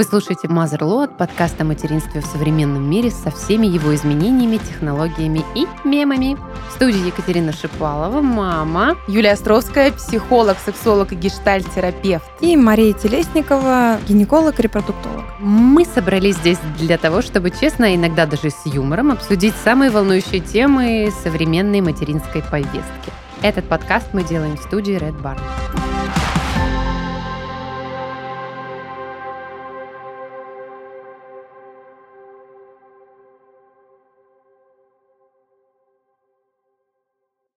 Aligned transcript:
Вы 0.00 0.04
слушаете 0.04 0.48
Motherload, 0.48 1.18
подкаст 1.18 1.60
о 1.60 1.64
материнстве 1.64 2.22
в 2.22 2.24
современном 2.24 2.88
мире 2.88 3.10
со 3.10 3.30
всеми 3.30 3.66
его 3.66 3.94
изменениями, 3.94 4.56
технологиями 4.56 5.44
и 5.54 5.66
мемами. 5.84 6.38
В 6.70 6.72
студии 6.76 7.06
Екатерина 7.06 7.52
Шипалова, 7.52 8.22
мама. 8.22 8.96
Юлия 9.08 9.32
Островская, 9.32 9.92
психолог, 9.92 10.56
сексолог 10.64 11.12
и 11.12 11.16
гештальт-терапевт. 11.16 12.24
И 12.40 12.56
Мария 12.56 12.94
Телесникова, 12.94 13.98
гинеколог, 14.08 14.58
репродуктолог. 14.58 15.26
Мы 15.38 15.84
собрались 15.84 16.36
здесь 16.36 16.58
для 16.78 16.96
того, 16.96 17.20
чтобы 17.20 17.50
честно, 17.50 17.94
иногда 17.94 18.24
даже 18.24 18.48
с 18.48 18.64
юмором, 18.64 19.12
обсудить 19.12 19.54
самые 19.62 19.90
волнующие 19.90 20.40
темы 20.40 21.12
современной 21.22 21.82
материнской 21.82 22.40
повестки. 22.40 23.12
Этот 23.42 23.66
подкаст 23.68 24.14
мы 24.14 24.24
делаем 24.24 24.56
в 24.56 24.62
студии 24.62 24.96
Red 24.96 25.20
Barn. 25.20 25.38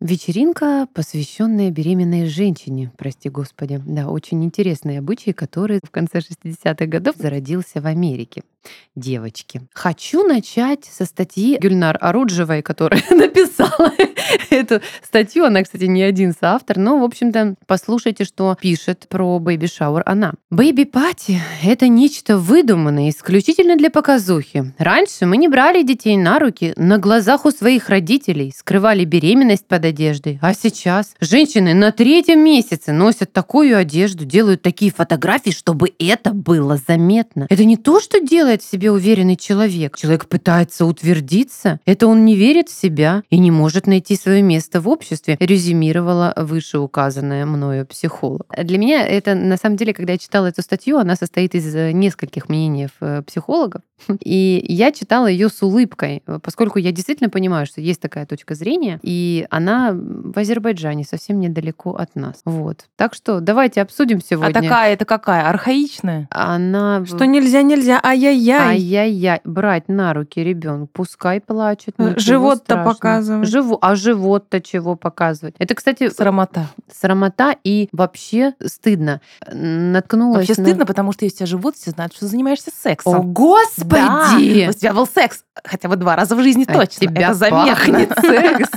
Вечеринка, 0.04 0.86
посвященная 0.94 1.72
беременной 1.72 2.26
женщине, 2.26 2.92
прости 2.98 3.30
господи. 3.30 3.82
Да, 3.88 4.10
очень 4.10 4.44
интересный 4.44 4.98
обычай, 4.98 5.32
который 5.32 5.80
в 5.82 5.92
конце 5.92 6.18
60-х 6.20 6.88
годов 6.88 7.16
зародился 7.16 7.80
в 7.80 7.86
Америке. 7.86 8.44
Девочки. 8.96 9.62
Хочу 9.74 10.24
начать 10.24 10.86
со 10.86 11.06
статьи 11.06 11.58
Гюльнар 11.60 11.98
Аруджевой, 12.00 12.62
которая 12.62 13.02
написала 13.10 13.92
эту 14.52 14.82
статью. 15.02 15.46
Она, 15.46 15.64
кстати, 15.64 15.86
не 15.86 16.04
один 16.04 16.34
соавтор, 16.40 16.78
но, 16.78 17.00
в 17.00 17.04
общем-то, 17.04 17.56
послушайте, 17.66 18.24
что 18.24 18.56
пишет 18.62 19.08
про 19.10 19.40
бэйби 19.40 19.66
шауэр 19.66 20.04
она. 20.06 20.34
Бэйби 20.52 20.84
пати— 20.84 21.42
это 21.64 21.88
нечто 21.88 22.38
выдуманное 22.38 23.10
исключительно 23.10 23.78
для 23.78 23.90
показухи. 23.90 24.74
Раньше 24.78 25.26
мы 25.26 25.38
не 25.38 25.48
брали 25.48 25.82
детей 25.82 26.16
на 26.16 26.38
руки 26.38 26.74
на 26.76 27.00
глазах 27.00 27.46
у 27.46 27.52
своих 27.52 27.90
родителей, 27.90 28.54
скрывали 28.56 29.06
беременность 29.06 29.66
под 29.68 29.86
одеждой. 29.86 30.38
А 30.42 30.54
сейчас 30.54 31.16
женщины 31.20 31.74
на 31.74 31.92
третьем 31.92 32.44
месяце 32.44 32.92
носят 32.92 33.34
такую 33.34 33.76
одежду, 33.76 34.24
делают 34.24 34.62
такие 34.62 34.92
фотографии, 34.92 35.50
чтобы 35.50 35.94
это 35.98 36.32
было 36.32 36.78
заметно. 36.78 37.48
Это 37.50 37.66
не 37.66 37.78
то, 37.78 38.00
что 38.00 38.20
делает 38.20 38.53
в 38.62 38.66
себе 38.66 38.92
уверенный 38.92 39.36
человек. 39.36 39.98
Человек 39.98 40.28
пытается 40.28 40.86
утвердиться. 40.86 41.80
Это 41.86 42.08
он 42.08 42.26
не 42.26 42.36
верит 42.36 42.70
в 42.70 42.80
себя 42.80 43.24
и 43.30 43.38
не 43.40 43.52
может 43.52 43.88
найти 43.88 44.16
свое 44.16 44.42
место 44.42 44.82
в 44.82 44.88
обществе, 44.88 45.38
резюмировала 45.40 46.34
вышеуказанная 46.36 47.46
мною 47.46 47.86
психолог. 47.86 48.46
Для 48.58 48.78
меня 48.78 49.06
это, 49.06 49.36
на 49.36 49.58
самом 49.58 49.78
деле, 49.78 49.94
когда 49.94 50.14
я 50.14 50.18
читала 50.18 50.48
эту 50.48 50.62
статью, 50.62 50.98
она 50.98 51.16
состоит 51.16 51.56
из 51.56 51.76
э, 51.76 51.92
нескольких 51.92 52.50
мнений 52.50 52.90
э, 53.00 53.22
психологов. 53.26 53.82
И 54.20 54.64
я 54.68 54.92
читала 54.92 55.28
ее 55.28 55.50
с 55.50 55.62
улыбкой, 55.62 56.24
поскольку 56.42 56.80
я 56.80 56.92
действительно 56.92 57.30
понимаю, 57.30 57.66
что 57.66 57.82
есть 57.82 58.02
такая 58.02 58.26
точка 58.26 58.56
зрения, 58.56 59.00
и 59.02 59.46
она 59.50 59.92
в 59.94 60.38
Азербайджане, 60.38 61.04
совсем 61.04 61.40
недалеко 61.40 61.92
от 61.96 62.16
нас. 62.16 62.42
Вот. 62.46 62.86
Так 62.96 63.14
что 63.14 63.40
давайте 63.40 63.82
обсудим 63.82 64.22
сегодня. 64.22 64.58
А 64.58 64.62
такая 64.62 64.94
это 64.94 65.06
какая? 65.06 65.48
Архаичная? 65.50 66.28
Она... 66.30 67.06
Что 67.06 67.26
нельзя, 67.26 67.62
нельзя, 67.62 68.00
ай-яй-яй. 68.04 68.43
Ай-яй-яй. 68.52 69.42
Брать 69.44 69.88
на 69.88 70.14
руки 70.14 70.44
ребенка, 70.44 70.90
пускай 70.94 71.42
плачет. 71.42 71.96
Живот-то 72.18 72.84
показывать. 72.84 73.48
Живу... 73.48 73.78
А 73.82 73.96
живот-то 73.96 74.62
чего 74.62 74.96
показывать? 74.96 75.56
Это, 75.60 75.76
кстати... 75.76 76.10
Срамота. 76.10 76.68
Срамота 76.92 77.56
и 77.64 77.90
вообще 77.92 78.54
стыдно. 78.66 79.22
Наткнулась 79.52 80.48
Вообще 80.48 80.62
на... 80.62 80.68
стыдно, 80.68 80.86
потому 80.86 81.12
что 81.12 81.26
если 81.26 81.36
у 81.36 81.38
тебя 81.40 81.48
живот, 81.48 81.76
все 81.76 81.92
знают, 81.92 82.14
что 82.14 82.28
занимаешься 82.28 82.72
сексом. 82.76 83.16
О, 83.16 83.24
господи! 83.24 84.66
Да, 84.66 84.70
у 84.70 84.74
тебя 84.74 84.94
был 84.94 85.08
секс 85.08 85.44
хотя 85.64 85.90
бы 85.90 85.96
два 85.96 86.16
раза 86.16 86.36
в 86.36 86.42
жизни 86.42 86.66
а 86.68 86.74
точно. 86.74 87.08
Тебя 87.08 87.30
это 87.30 87.34
заметно. 87.36 88.16
секс. 88.22 88.70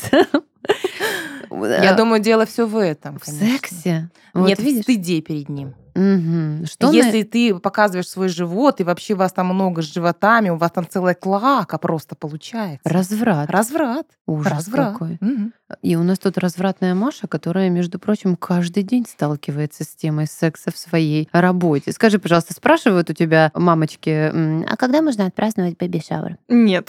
Я 1.51 1.95
думаю, 1.95 2.21
дело 2.21 2.47
все 2.47 2.67
в 2.67 2.77
этом. 2.77 3.19
В 3.19 3.27
сексе? 3.27 4.11
Нет, 4.35 4.59
видишь? 4.59 4.83
стыде 4.83 5.21
перед 5.21 5.49
ним. 5.49 5.75
Угу. 5.97 6.67
Что 6.67 6.93
Если 6.93 7.23
на... 7.23 7.25
ты 7.25 7.55
показываешь 7.59 8.09
свой 8.09 8.29
живот, 8.29 8.81
и 8.81 8.84
вообще 8.84 9.15
у 9.15 9.17
вас 9.17 9.33
там 9.33 9.47
много 9.47 9.81
с 9.81 9.93
животами, 9.93 10.51
у 10.51 10.57
вас 10.57 10.71
там 10.71 10.87
целая 10.89 11.15
клака 11.15 11.79
просто 11.79 12.15
получается. 12.15 12.81
Разврат. 12.84 13.51
Разврат. 13.51 14.07
Ужас 14.27 14.53
разврат. 14.53 14.93
какой. 14.93 15.19
Угу. 15.21 15.53
И 15.83 15.97
у 15.97 16.03
нас 16.03 16.19
тут 16.19 16.37
развратная 16.39 16.95
Маша, 16.95 17.27
которая, 17.27 17.71
между 17.71 17.99
прочим, 17.99 18.37
каждый 18.37 18.83
день 18.83 19.07
сталкивается 19.09 19.84
с 19.84 19.89
темой 19.89 20.27
секса 20.27 20.71
в 20.71 20.77
своей 20.77 21.29
работе. 21.33 21.93
Скажи, 21.93 22.19
пожалуйста, 22.19 22.53
спрашивают 22.53 23.09
у 23.09 23.15
тебя 23.15 23.51
мамочки, 23.55 24.11
а 24.11 24.77
когда 24.77 25.01
можно 25.01 25.27
отпраздновать 25.27 25.77
бэби-шауэр? 25.77 26.37
Нет. 26.49 26.89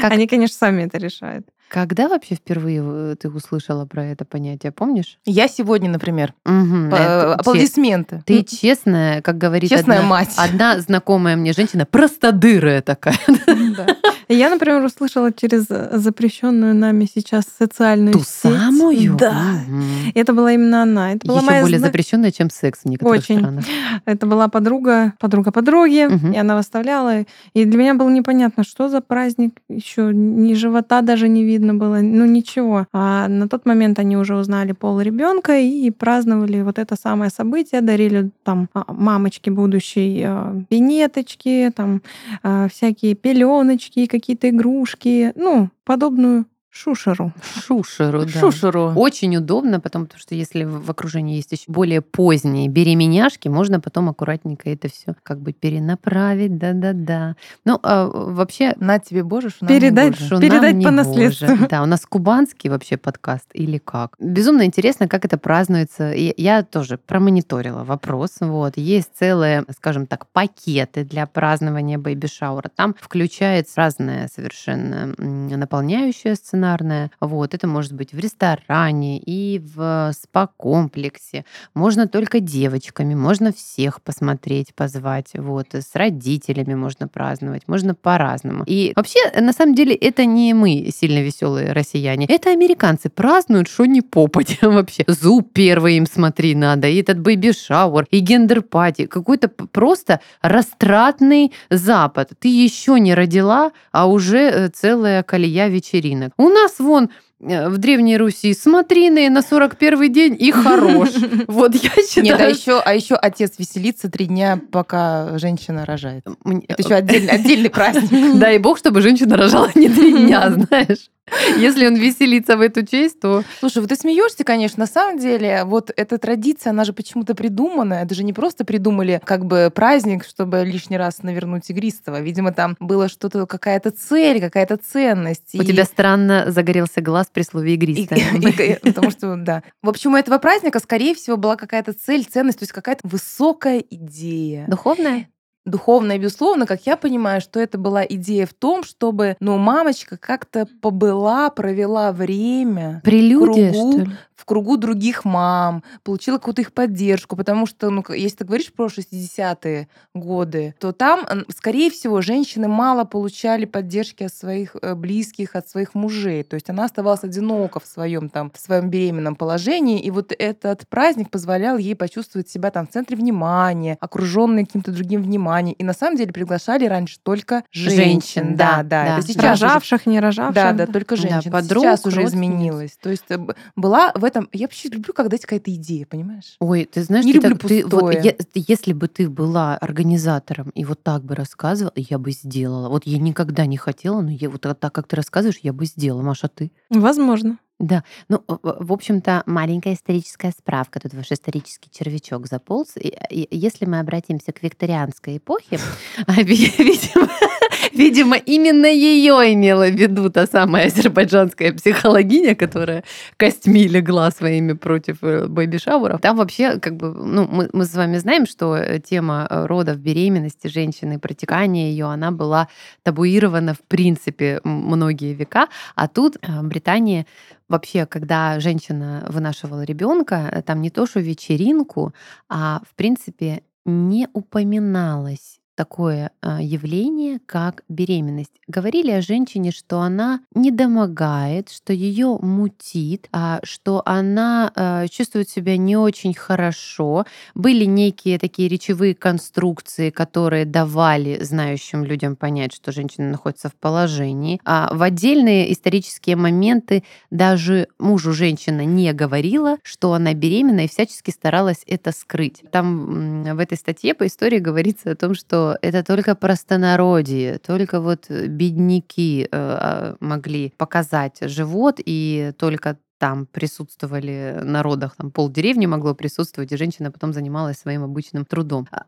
Как... 0.00 0.12
Они, 0.12 0.26
конечно, 0.26 0.56
сами 0.56 0.82
это 0.84 0.98
решают. 0.98 1.46
Когда 1.72 2.08
вообще 2.08 2.34
впервые 2.34 2.82
э, 2.84 3.16
ты 3.18 3.30
услышала 3.30 3.86
про 3.86 4.04
это 4.04 4.26
понятие, 4.26 4.72
помнишь? 4.72 5.16
Я 5.24 5.48
сегодня, 5.48 5.88
например. 5.88 6.34
Угу, 6.44 6.90
По- 6.90 6.96
это, 6.96 7.34
аплодисменты. 7.36 8.22
Ты 8.26 8.44
честная, 8.44 9.22
как 9.22 9.38
говорит 9.38 9.70
Честная 9.70 10.00
одна, 10.00 10.08
мать. 10.10 10.34
одна 10.36 10.78
знакомая 10.80 11.34
мне 11.34 11.54
женщина, 11.54 11.86
простодырая 11.86 12.82
такая. 12.82 13.16
Да. 13.74 13.86
Я, 14.32 14.50
например, 14.50 14.82
услышала 14.84 15.32
через 15.32 15.66
запрещенную 15.68 16.74
нами 16.74 17.06
сейчас 17.12 17.44
социальную 17.58 18.12
Ту 18.12 18.20
сеть. 18.20 18.52
самую? 18.52 19.16
Да. 19.16 19.60
Угу. 19.68 19.82
Это 20.14 20.32
была 20.32 20.52
именно 20.52 20.82
она. 20.82 21.12
Это 21.12 21.26
была 21.26 21.38
Еще 21.38 21.46
моя 21.46 21.62
более 21.62 21.78
зна... 21.78 21.88
запрещенная, 21.88 22.30
чем 22.30 22.50
секс 22.50 22.80
в 22.84 22.88
некоторых 22.88 23.20
Очень. 23.22 23.38
странах. 23.38 23.64
Это 24.04 24.26
была 24.26 24.48
подруга, 24.48 25.14
подруга 25.18 25.52
подруги, 25.52 26.06
Угу. 26.06 26.32
и 26.34 26.36
она 26.36 26.56
выставляла. 26.56 27.24
И 27.54 27.64
для 27.64 27.78
меня 27.78 27.94
было 27.94 28.08
непонятно, 28.10 28.64
что 28.64 28.88
за 28.88 29.00
праздник. 29.00 29.54
Еще 29.68 30.10
ни 30.12 30.54
живота 30.54 31.00
даже 31.02 31.28
не 31.28 31.44
видно 31.44 31.74
было. 31.74 32.00
Ну 32.00 32.24
ничего. 32.26 32.86
А 32.92 33.28
на 33.28 33.48
тот 33.48 33.66
момент 33.66 33.98
они 33.98 34.16
уже 34.16 34.36
узнали 34.36 34.72
пол 34.72 35.00
ребенка 35.00 35.58
и 35.58 35.90
праздновали 35.90 36.62
вот 36.62 36.78
это 36.78 36.96
самое 36.96 37.30
событие, 37.30 37.80
дарили 37.80 38.30
там 38.44 38.68
а, 38.74 38.92
мамочке 38.92 39.50
будущей 39.50 40.22
а, 40.26 40.56
пинеточки, 40.68 41.72
там 41.74 42.02
а, 42.42 42.68
всякие 42.68 43.14
пеленочки, 43.14 44.06
какие-то 44.22 44.48
игрушки, 44.50 45.32
ну 45.34 45.70
подобную 45.84 46.46
шушеру. 46.72 47.32
Шушеру, 47.66 48.24
да. 48.24 48.40
Шушеру. 48.40 48.92
Очень 48.96 49.36
удобно, 49.36 49.78
потому 49.78 50.08
что 50.16 50.34
если 50.34 50.64
в 50.64 50.90
окружении 50.90 51.36
есть 51.36 51.52
еще 51.52 51.64
более 51.68 52.00
поздние 52.00 52.68
беременяшки, 52.68 53.48
можно 53.48 53.78
потом 53.78 54.08
аккуратненько 54.08 54.70
это 54.70 54.88
все 54.88 55.14
как 55.22 55.40
бы 55.40 55.52
перенаправить, 55.52 56.56
да-да-да. 56.56 57.36
Ну, 57.64 57.78
а 57.82 58.06
вообще... 58.06 58.74
На 58.78 58.98
тебе, 58.98 59.22
Боже, 59.22 59.50
что 59.50 59.66
передать, 59.66 60.18
Шо 60.18 60.40
передать 60.40 60.72
нам 60.72 60.78
не 60.78 60.84
по 60.86 60.90
наследству. 60.90 61.46
Боже. 61.48 61.68
Да, 61.68 61.82
у 61.82 61.86
нас 61.86 62.06
кубанский 62.06 62.70
вообще 62.70 62.96
подкаст 62.96 63.46
или 63.52 63.78
как? 63.78 64.16
Безумно 64.18 64.64
интересно, 64.64 65.08
как 65.08 65.24
это 65.24 65.36
празднуется. 65.36 66.12
И 66.12 66.32
Я 66.40 66.62
тоже 66.62 66.98
промониторила 66.98 67.84
вопрос. 67.84 68.36
Вот. 68.40 68.76
Есть 68.76 69.10
целые, 69.14 69.64
скажем 69.76 70.06
так, 70.06 70.26
пакеты 70.28 71.04
для 71.04 71.26
празднования 71.26 71.98
бэйби-шаура. 71.98 72.70
Там 72.74 72.94
включается 72.98 73.74
разная 73.76 74.28
совершенно 74.34 75.14
наполняющая 75.18 76.34
сцена 76.34 76.61
сценарное. 76.62 77.10
Вот, 77.20 77.54
это 77.54 77.66
может 77.66 77.92
быть 77.92 78.12
в 78.12 78.18
ресторане 78.18 79.18
и 79.18 79.58
в 79.58 80.12
спа-комплексе. 80.12 81.44
Можно 81.74 82.06
только 82.06 82.40
девочками, 82.40 83.14
можно 83.14 83.52
всех 83.52 84.00
посмотреть, 84.00 84.74
позвать. 84.74 85.32
Вот, 85.34 85.74
с 85.74 85.94
родителями 85.94 86.74
можно 86.74 87.08
праздновать, 87.08 87.62
можно 87.66 87.94
по-разному. 87.94 88.64
И 88.66 88.92
вообще, 88.94 89.18
на 89.40 89.52
самом 89.52 89.74
деле, 89.74 89.94
это 89.94 90.24
не 90.24 90.54
мы 90.54 90.90
сильно 90.94 91.22
веселые 91.22 91.72
россияне. 91.72 92.26
Это 92.26 92.50
американцы 92.50 93.08
празднуют, 93.10 93.68
что 93.68 93.86
не 93.86 94.02
попадя 94.02 94.68
вообще. 94.68 95.04
Зуб 95.08 95.52
первый 95.52 95.96
им 95.96 96.06
смотри 96.06 96.54
надо, 96.54 96.88
и 96.88 97.00
этот 97.00 97.18
бэйби-шауэр, 97.18 98.06
и 98.10 98.20
гендер-пати. 98.20 99.06
Какой-то 99.06 99.48
просто 99.48 100.20
развратный 100.42 101.52
Запад. 101.70 102.30
Ты 102.38 102.48
еще 102.48 103.00
не 103.00 103.14
родила, 103.14 103.72
а 103.90 104.06
уже 104.06 104.38
э, 104.38 104.68
целая 104.68 105.22
колея 105.22 105.68
вечеринок. 105.68 106.32
У 106.36 106.48
нас 106.52 106.78
вон 106.78 107.10
э, 107.40 107.68
в 107.68 107.78
Древней 107.78 108.16
Руси 108.16 108.54
смотрины 108.54 109.28
на 109.30 109.42
41 109.42 110.12
день 110.12 110.36
и 110.38 110.52
хорош. 110.52 111.10
Вот 111.48 111.74
я 111.74 111.90
считаю... 111.90 112.24
Нет, 112.24 112.40
а 112.40 112.48
еще, 112.48 112.78
а 112.78 112.94
еще 112.94 113.14
отец 113.14 113.54
веселится 113.58 114.10
три 114.10 114.26
дня, 114.26 114.60
пока 114.70 115.38
женщина 115.38 115.84
рожает. 115.84 116.24
Это 116.68 116.82
еще 116.82 116.94
отдельный, 116.94 117.30
отдельный 117.30 117.70
праздник. 117.70 118.10
Дай 118.38 118.58
бог, 118.58 118.78
чтобы 118.78 119.00
женщина 119.00 119.36
рожала 119.36 119.70
не 119.74 119.88
три 119.88 120.12
дня, 120.12 120.50
знаешь. 120.70 121.10
Если 121.58 121.86
он 121.86 121.96
веселится 121.96 122.56
в 122.56 122.60
эту 122.60 122.84
честь, 122.84 123.20
то... 123.20 123.42
Слушай, 123.60 123.78
вот 123.78 123.88
ты 123.88 123.96
смеешься, 123.96 124.44
конечно, 124.44 124.80
на 124.80 124.86
самом 124.86 125.18
деле, 125.18 125.64
вот 125.64 125.90
эта 125.96 126.18
традиция, 126.18 126.70
она 126.70 126.84
же 126.84 126.92
почему-то 126.92 127.34
придумана. 127.34 127.94
Это 127.94 128.14
же 128.14 128.24
не 128.24 128.32
просто 128.32 128.64
придумали 128.64 129.20
как 129.24 129.44
бы 129.44 129.70
праздник, 129.74 130.24
чтобы 130.24 130.64
лишний 130.64 130.96
раз 130.96 131.22
навернуть 131.22 131.68
игристого. 131.70 132.20
Видимо, 132.20 132.52
там 132.52 132.76
было 132.80 133.08
что-то, 133.08 133.46
какая-то 133.46 133.90
цель, 133.90 134.40
какая-то 134.40 134.76
ценность. 134.76 135.54
У 135.54 135.62
И- 135.62 135.66
тебя 135.66 135.84
странно 135.84 136.46
загорелся 136.48 137.00
глаз 137.00 137.28
при 137.32 137.42
слове 137.42 137.72
и- 137.72 137.74
игристая. 137.74 138.20
и- 138.34 138.78
потому 138.82 139.10
что, 139.10 139.36
да. 139.36 139.62
В 139.82 139.88
общем, 139.88 140.14
у 140.14 140.16
этого 140.16 140.38
праздника, 140.38 140.78
скорее 140.78 141.14
всего, 141.14 141.36
была 141.36 141.56
какая-то 141.56 141.92
цель, 141.92 142.24
ценность, 142.24 142.58
то 142.58 142.64
есть 142.64 142.72
какая-то 142.72 143.06
высокая 143.06 143.78
идея. 143.78 144.66
Духовная? 144.68 145.28
Духовное, 145.64 146.18
безусловно, 146.18 146.66
как 146.66 146.86
я 146.86 146.96
понимаю, 146.96 147.40
что 147.40 147.60
это 147.60 147.78
была 147.78 148.04
идея 148.04 148.46
в 148.46 148.54
том, 148.54 148.84
чтобы, 148.84 149.36
ну, 149.40 149.58
мамочка 149.58 150.16
как-то 150.16 150.66
побыла, 150.80 151.50
провела 151.50 152.12
время 152.12 153.00
Прелюдия, 153.04 153.72
кругу, 153.72 153.92
что 153.92 154.10
ли? 154.10 154.16
В 154.42 154.44
кругу 154.44 154.76
других 154.76 155.24
мам, 155.24 155.84
получила 156.02 156.38
какую-то 156.38 156.62
их 156.62 156.72
поддержку, 156.72 157.36
потому 157.36 157.64
что, 157.64 157.90
ну, 157.90 158.02
если 158.08 158.38
ты 158.38 158.44
говоришь 158.44 158.72
про 158.72 158.88
60-е 158.88 159.86
годы, 160.14 160.74
то 160.80 160.90
там, 160.90 161.20
скорее 161.54 161.92
всего, 161.92 162.20
женщины 162.22 162.66
мало 162.66 163.04
получали 163.04 163.66
поддержки 163.66 164.24
от 164.24 164.34
своих 164.34 164.74
э, 164.82 164.96
близких, 164.96 165.54
от 165.54 165.68
своих 165.68 165.94
мужей. 165.94 166.42
То 166.42 166.54
есть 166.54 166.68
она 166.70 166.86
оставалась 166.86 167.22
одинока 167.22 167.78
в 167.78 167.86
своем 167.86 168.28
там, 168.28 168.50
в 168.50 168.58
своем 168.58 168.90
беременном 168.90 169.36
положении, 169.36 170.00
и 170.00 170.10
вот 170.10 170.32
этот 170.36 170.88
праздник 170.88 171.30
позволял 171.30 171.78
ей 171.78 171.94
почувствовать 171.94 172.48
себя 172.48 172.72
там 172.72 172.88
в 172.88 172.90
центре 172.90 173.16
внимания, 173.16 173.96
окруженной 174.00 174.66
каким-то 174.66 174.90
другим 174.90 175.22
вниманием. 175.22 175.76
И 175.78 175.84
на 175.84 175.92
самом 175.92 176.16
деле 176.16 176.32
приглашали 176.32 176.86
раньше 176.86 177.20
только 177.22 177.62
женщин. 177.70 177.96
Женщин, 177.96 178.56
да, 178.56 178.82
да. 178.82 179.04
да. 179.04 179.18
Это 179.18 179.28
сейчас 179.28 179.58
уже 179.58 179.66
Рожавших, 179.66 180.06
не 180.06 180.18
рожавших. 180.18 180.54
да, 180.56 180.72
да, 180.72 180.86
только 180.88 181.14
Да, 181.14 181.22
женщин. 181.22 181.52
подруг, 181.52 181.84
Сейчас 181.84 182.04
уже 182.06 182.24
изменилось. 182.24 182.98
То 183.00 183.10
есть 183.10 183.24
э, 183.28 183.38
была 183.76 184.10
в 184.14 184.24
этом... 184.32 184.48
Я 184.52 184.66
вообще 184.66 184.88
люблю, 184.88 185.12
когда 185.14 185.34
есть 185.34 185.44
какая-то 185.46 185.72
идея, 185.74 186.06
понимаешь? 186.06 186.56
Ой, 186.60 186.84
ты 186.84 187.02
знаешь, 187.04 187.24
Не 187.24 187.32
ты 187.34 187.38
люблю 187.38 187.56
так- 187.58 187.68
ты 187.68 187.82
вот 187.84 187.90
пустое. 187.90 188.22
е- 188.24 188.36
если 188.54 188.92
бы 188.92 189.08
ты 189.08 189.28
была 189.28 189.76
организатором 189.76 190.70
и 190.70 190.84
вот 190.84 191.02
так 191.02 191.22
бы 191.24 191.34
рассказывала, 191.34 191.92
я 191.96 192.18
бы 192.18 192.32
сделала. 192.32 192.88
Вот 192.88 193.06
я 193.06 193.18
никогда 193.18 193.66
не 193.66 193.76
хотела, 193.76 194.20
но 194.20 194.30
я 194.30 194.50
вот 194.50 194.62
так, 194.62 194.92
как 194.92 195.06
ты 195.06 195.16
рассказываешь, 195.16 195.60
я 195.62 195.72
бы 195.72 195.86
сделала. 195.86 196.22
Маша, 196.22 196.48
ты? 196.48 196.72
Возможно. 196.90 197.58
Да, 197.80 198.04
ну, 198.28 198.44
в 198.46 198.92
общем-то, 198.92 199.42
маленькая 199.46 199.94
историческая 199.94 200.52
справка. 200.52 201.00
Тут 201.00 201.14
ваш 201.14 201.32
исторический 201.32 201.90
червячок 201.90 202.46
заполз. 202.46 202.96
И- 202.96 203.08
и 203.30 203.48
Если 203.50 203.86
мы 203.86 203.98
обратимся 203.98 204.52
к 204.52 204.62
викторианской 204.62 205.38
эпохе, 205.38 205.80
а, 206.26 206.42
ви- 206.42 206.72
видимо, 206.78 207.28
видимо, 207.92 208.36
именно 208.36 208.86
ее 208.86 209.52
имела 209.52 209.88
в 209.88 209.94
виду 209.96 210.30
та 210.30 210.46
самая 210.46 210.86
азербайджанская 210.86 211.72
психологиня, 211.72 212.54
которая 212.54 213.02
костьми 213.36 213.88
легла 213.88 214.30
своими 214.30 214.74
против 214.74 215.16
э, 215.22 215.46
бэби-шауров. 215.48 216.20
Там 216.20 216.36
вообще, 216.36 216.78
как 216.78 216.96
бы, 216.96 217.12
ну, 217.12 217.48
мы, 217.72 217.84
с 217.84 217.94
вами 217.94 218.18
знаем, 218.18 218.46
что 218.46 218.76
э, 218.76 219.00
тема 219.00 219.48
э, 219.50 219.66
родов, 219.66 219.96
беременности 219.98 220.68
женщины, 220.68 221.18
протекания 221.18 221.90
ее, 221.90 222.06
она 222.06 222.30
была 222.30 222.68
табуирована 223.02 223.74
в 223.74 223.80
принципе 223.88 224.60
многие 224.62 225.34
века, 225.34 225.66
а 225.96 226.06
тут 226.06 226.36
Британия 226.62 227.26
вообще, 227.72 228.06
когда 228.06 228.60
женщина 228.60 229.26
вынашивала 229.28 229.82
ребенка, 229.82 230.62
там 230.66 230.80
не 230.82 230.90
то 230.90 231.06
что 231.06 231.20
вечеринку, 231.20 232.12
а 232.48 232.80
в 232.88 232.94
принципе 232.94 233.62
не 233.84 234.28
упоминалось 234.32 235.61
такое 235.74 236.30
а, 236.40 236.60
явление, 236.60 237.40
как 237.46 237.82
беременность. 237.88 238.52
Говорили 238.66 239.10
о 239.10 239.22
женщине, 239.22 239.70
что 239.70 240.00
она 240.00 240.40
недомогает, 240.54 241.70
что 241.70 241.92
ее 241.92 242.38
мутит, 242.40 243.28
а, 243.32 243.60
что 243.62 244.02
она 244.04 244.70
а, 244.74 245.08
чувствует 245.08 245.48
себя 245.48 245.76
не 245.76 245.96
очень 245.96 246.34
хорошо. 246.34 247.24
Были 247.54 247.84
некие 247.84 248.38
такие 248.38 248.68
речевые 248.68 249.14
конструкции, 249.14 250.10
которые 250.10 250.64
давали 250.64 251.42
знающим 251.42 252.04
людям 252.04 252.36
понять, 252.36 252.72
что 252.74 252.92
женщина 252.92 253.30
находится 253.30 253.68
в 253.68 253.74
положении. 253.74 254.60
А 254.64 254.92
в 254.92 255.02
отдельные 255.02 255.72
исторические 255.72 256.36
моменты 256.36 257.02
даже 257.30 257.88
мужу 257.98 258.32
женщина 258.32 258.84
не 258.84 259.12
говорила, 259.12 259.78
что 259.82 260.12
она 260.12 260.34
беременна, 260.34 260.80
и 260.84 260.88
всячески 260.88 261.30
старалась 261.30 261.82
это 261.86 262.12
скрыть. 262.12 262.62
Там 262.70 263.42
в 263.42 263.58
этой 263.58 263.78
статье 263.78 264.14
по 264.14 264.26
истории 264.26 264.58
говорится 264.58 265.12
о 265.12 265.16
том, 265.16 265.34
что 265.34 265.61
это 265.82 266.02
только 266.02 266.34
простонародье, 266.34 267.58
только 267.58 268.00
вот 268.00 268.30
бедняки 268.30 269.42
э, 269.42 269.48
а, 269.52 270.16
могли 270.20 270.72
показать 270.76 271.38
живот, 271.42 271.96
и 272.04 272.52
только 272.58 272.98
там 273.22 273.46
присутствовали 273.52 274.58
на 274.64 274.82
родах, 274.82 275.14
там 275.16 275.30
полдеревни 275.30 275.86
могло 275.86 276.12
присутствовать, 276.12 276.72
и 276.72 276.76
женщина 276.76 277.12
потом 277.12 277.32
занималась 277.32 277.78
своим 277.78 278.02
обычным 278.02 278.44
трудом. 278.44 278.88
А, 278.90 279.04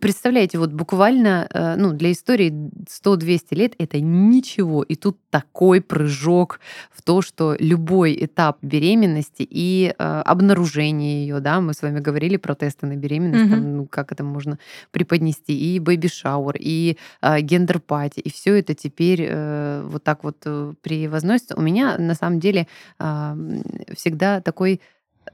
Представляете, 0.00 0.58
вот 0.58 0.70
буквально, 0.70 1.46
э, 1.50 1.76
ну, 1.76 1.94
для 1.94 2.12
истории 2.12 2.52
100-200 2.86 3.54
лет 3.54 3.72
это 3.78 4.00
ничего, 4.02 4.82
и 4.82 4.96
тут 4.96 5.16
такой 5.30 5.80
прыжок 5.80 6.60
в 6.92 7.00
то, 7.00 7.22
что 7.22 7.56
любой 7.58 8.14
этап 8.26 8.58
беременности 8.60 9.46
и 9.48 9.94
э, 9.98 10.22
обнаружение 10.26 11.22
ее, 11.26 11.40
да, 11.40 11.60
мы 11.62 11.72
с 11.72 11.80
вами 11.80 12.00
говорили 12.00 12.36
про 12.36 12.54
тесты 12.54 12.84
на 12.86 12.96
беременность, 12.96 13.44
Мгм. 13.44 13.50
там, 13.50 13.76
ну, 13.76 13.86
как 13.86 14.12
это 14.12 14.24
можно 14.24 14.58
преподнести, 14.90 15.74
и 15.76 15.78
бэби-шаур, 15.80 16.54
и 16.58 16.98
э, 17.22 17.40
гендер-пати, 17.40 18.20
и 18.20 18.30
все 18.30 18.58
это 18.58 18.74
теперь 18.74 19.26
э, 19.26 19.82
вот 19.86 20.04
так 20.04 20.22
вот 20.22 20.36
превозносится. 20.82 21.56
У 21.56 21.62
меня 21.62 21.96
на 21.98 22.14
самом 22.14 22.40
деле 22.40 22.66
всегда 23.94 24.40
такой 24.40 24.80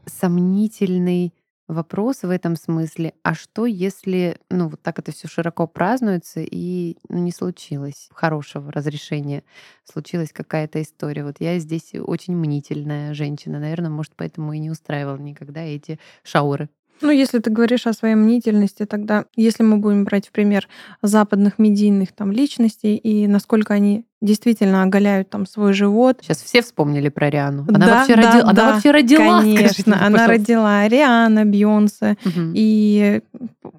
сомнительный 0.06 1.34
вопрос 1.70 2.22
в 2.22 2.30
этом 2.30 2.56
смысле. 2.56 3.14
А 3.22 3.34
что, 3.34 3.66
если, 3.66 4.36
ну, 4.50 4.68
вот 4.68 4.82
так 4.82 4.98
это 4.98 5.12
все 5.12 5.28
широко 5.28 5.66
празднуется 5.66 6.40
и 6.40 6.96
ну, 7.08 7.18
не 7.18 7.32
случилось 7.32 8.08
хорошего 8.12 8.72
разрешения, 8.72 9.44
случилась 9.84 10.32
какая-то 10.32 10.82
история. 10.82 11.24
Вот 11.24 11.36
я 11.38 11.58
здесь 11.58 11.92
очень 11.94 12.36
мнительная 12.36 13.14
женщина, 13.14 13.60
наверное, 13.60 13.90
может, 13.90 14.12
поэтому 14.16 14.52
и 14.52 14.58
не 14.58 14.70
устраивала 14.70 15.16
никогда 15.16 15.62
эти 15.62 15.98
шауры. 16.22 16.68
Ну, 17.02 17.10
если 17.10 17.38
ты 17.38 17.50
говоришь 17.50 17.86
о 17.86 17.94
своей 17.94 18.14
мнительности, 18.14 18.84
тогда, 18.84 19.24
если 19.34 19.62
мы 19.62 19.78
будем 19.78 20.04
брать 20.04 20.28
в 20.28 20.32
пример 20.32 20.68
западных 21.00 21.58
медийных 21.58 22.12
там 22.12 22.30
личностей 22.30 22.96
и 22.96 23.26
насколько 23.26 23.72
они 23.72 24.04
действительно 24.20 24.82
оголяют 24.82 25.30
там 25.30 25.46
свой 25.46 25.72
живот. 25.72 26.18
Сейчас 26.22 26.42
все 26.42 26.60
вспомнили 26.62 27.08
про 27.08 27.30
Риану. 27.30 27.64
Она, 27.68 27.78
Да, 27.86 27.94
вообще, 27.98 28.16
да, 28.16 28.32
она 28.42 28.52
да, 28.52 28.72
вообще 28.72 28.90
родила. 28.90 29.40
скажите 29.40 29.56
Конечно, 29.56 29.82
мне, 29.96 30.06
она 30.06 30.18
пожалуйста. 30.18 30.32
родила 30.32 30.88
Риана, 30.88 31.44
Бьонсе 31.44 32.16
Мгм. 32.24 32.52
и 32.54 33.20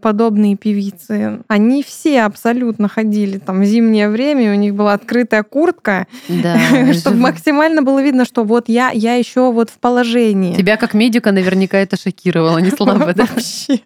подобные 0.01 0.55
певицы. 0.57 1.41
Они 1.47 1.83
все 1.83 2.23
абсолютно 2.23 2.87
ходили 2.87 3.37
там 3.37 3.61
в 3.61 3.65
зимнее 3.65 4.09
время, 4.09 4.51
у 4.51 4.55
них 4.55 4.73
была 4.73 4.93
открытая 4.93 5.43
куртка, 5.43 6.07
Да, 6.27 6.57
чтобы 6.93 7.17
максимально 7.17 7.83
было 7.83 8.01
видно, 8.01 8.25
что 8.25 8.43
вот 8.43 8.67
я, 8.67 8.89
я 8.89 9.13
еще 9.15 9.51
вот 9.51 9.69
в 9.69 9.77
положении. 9.77 10.55
Тебя 10.55 10.77
как 10.77 10.95
медика 10.95 11.31
наверняка 11.31 11.77
это 11.77 11.97
шокировало, 11.97 12.57
не 12.57 12.71
слабо, 12.71 13.13
да? 13.15 13.25
Вообще. 13.25 13.81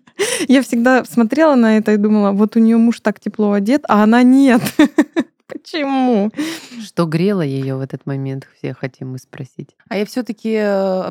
Я 0.48 0.62
всегда 0.64 1.04
смотрела 1.04 1.56
на 1.56 1.78
это 1.78 1.92
и 1.92 1.98
думала, 1.98 2.32
вот 2.32 2.56
у 2.56 2.60
нее 2.60 2.78
муж 2.78 3.02
так 3.02 3.20
тепло 3.20 3.52
одет, 3.52 3.84
а 3.90 4.04
она 4.04 4.24
нет. 4.24 4.62
Почему? 5.66 6.32
Что 6.84 7.06
грело 7.06 7.42
ее 7.42 7.76
в 7.76 7.82
этот 7.82 8.06
момент, 8.06 8.48
все 8.58 8.74
хотим 8.76 9.12
мы 9.14 9.18
спросить. 9.18 9.76
А 9.90 9.98
я 9.98 10.06
все-таки 10.06 10.52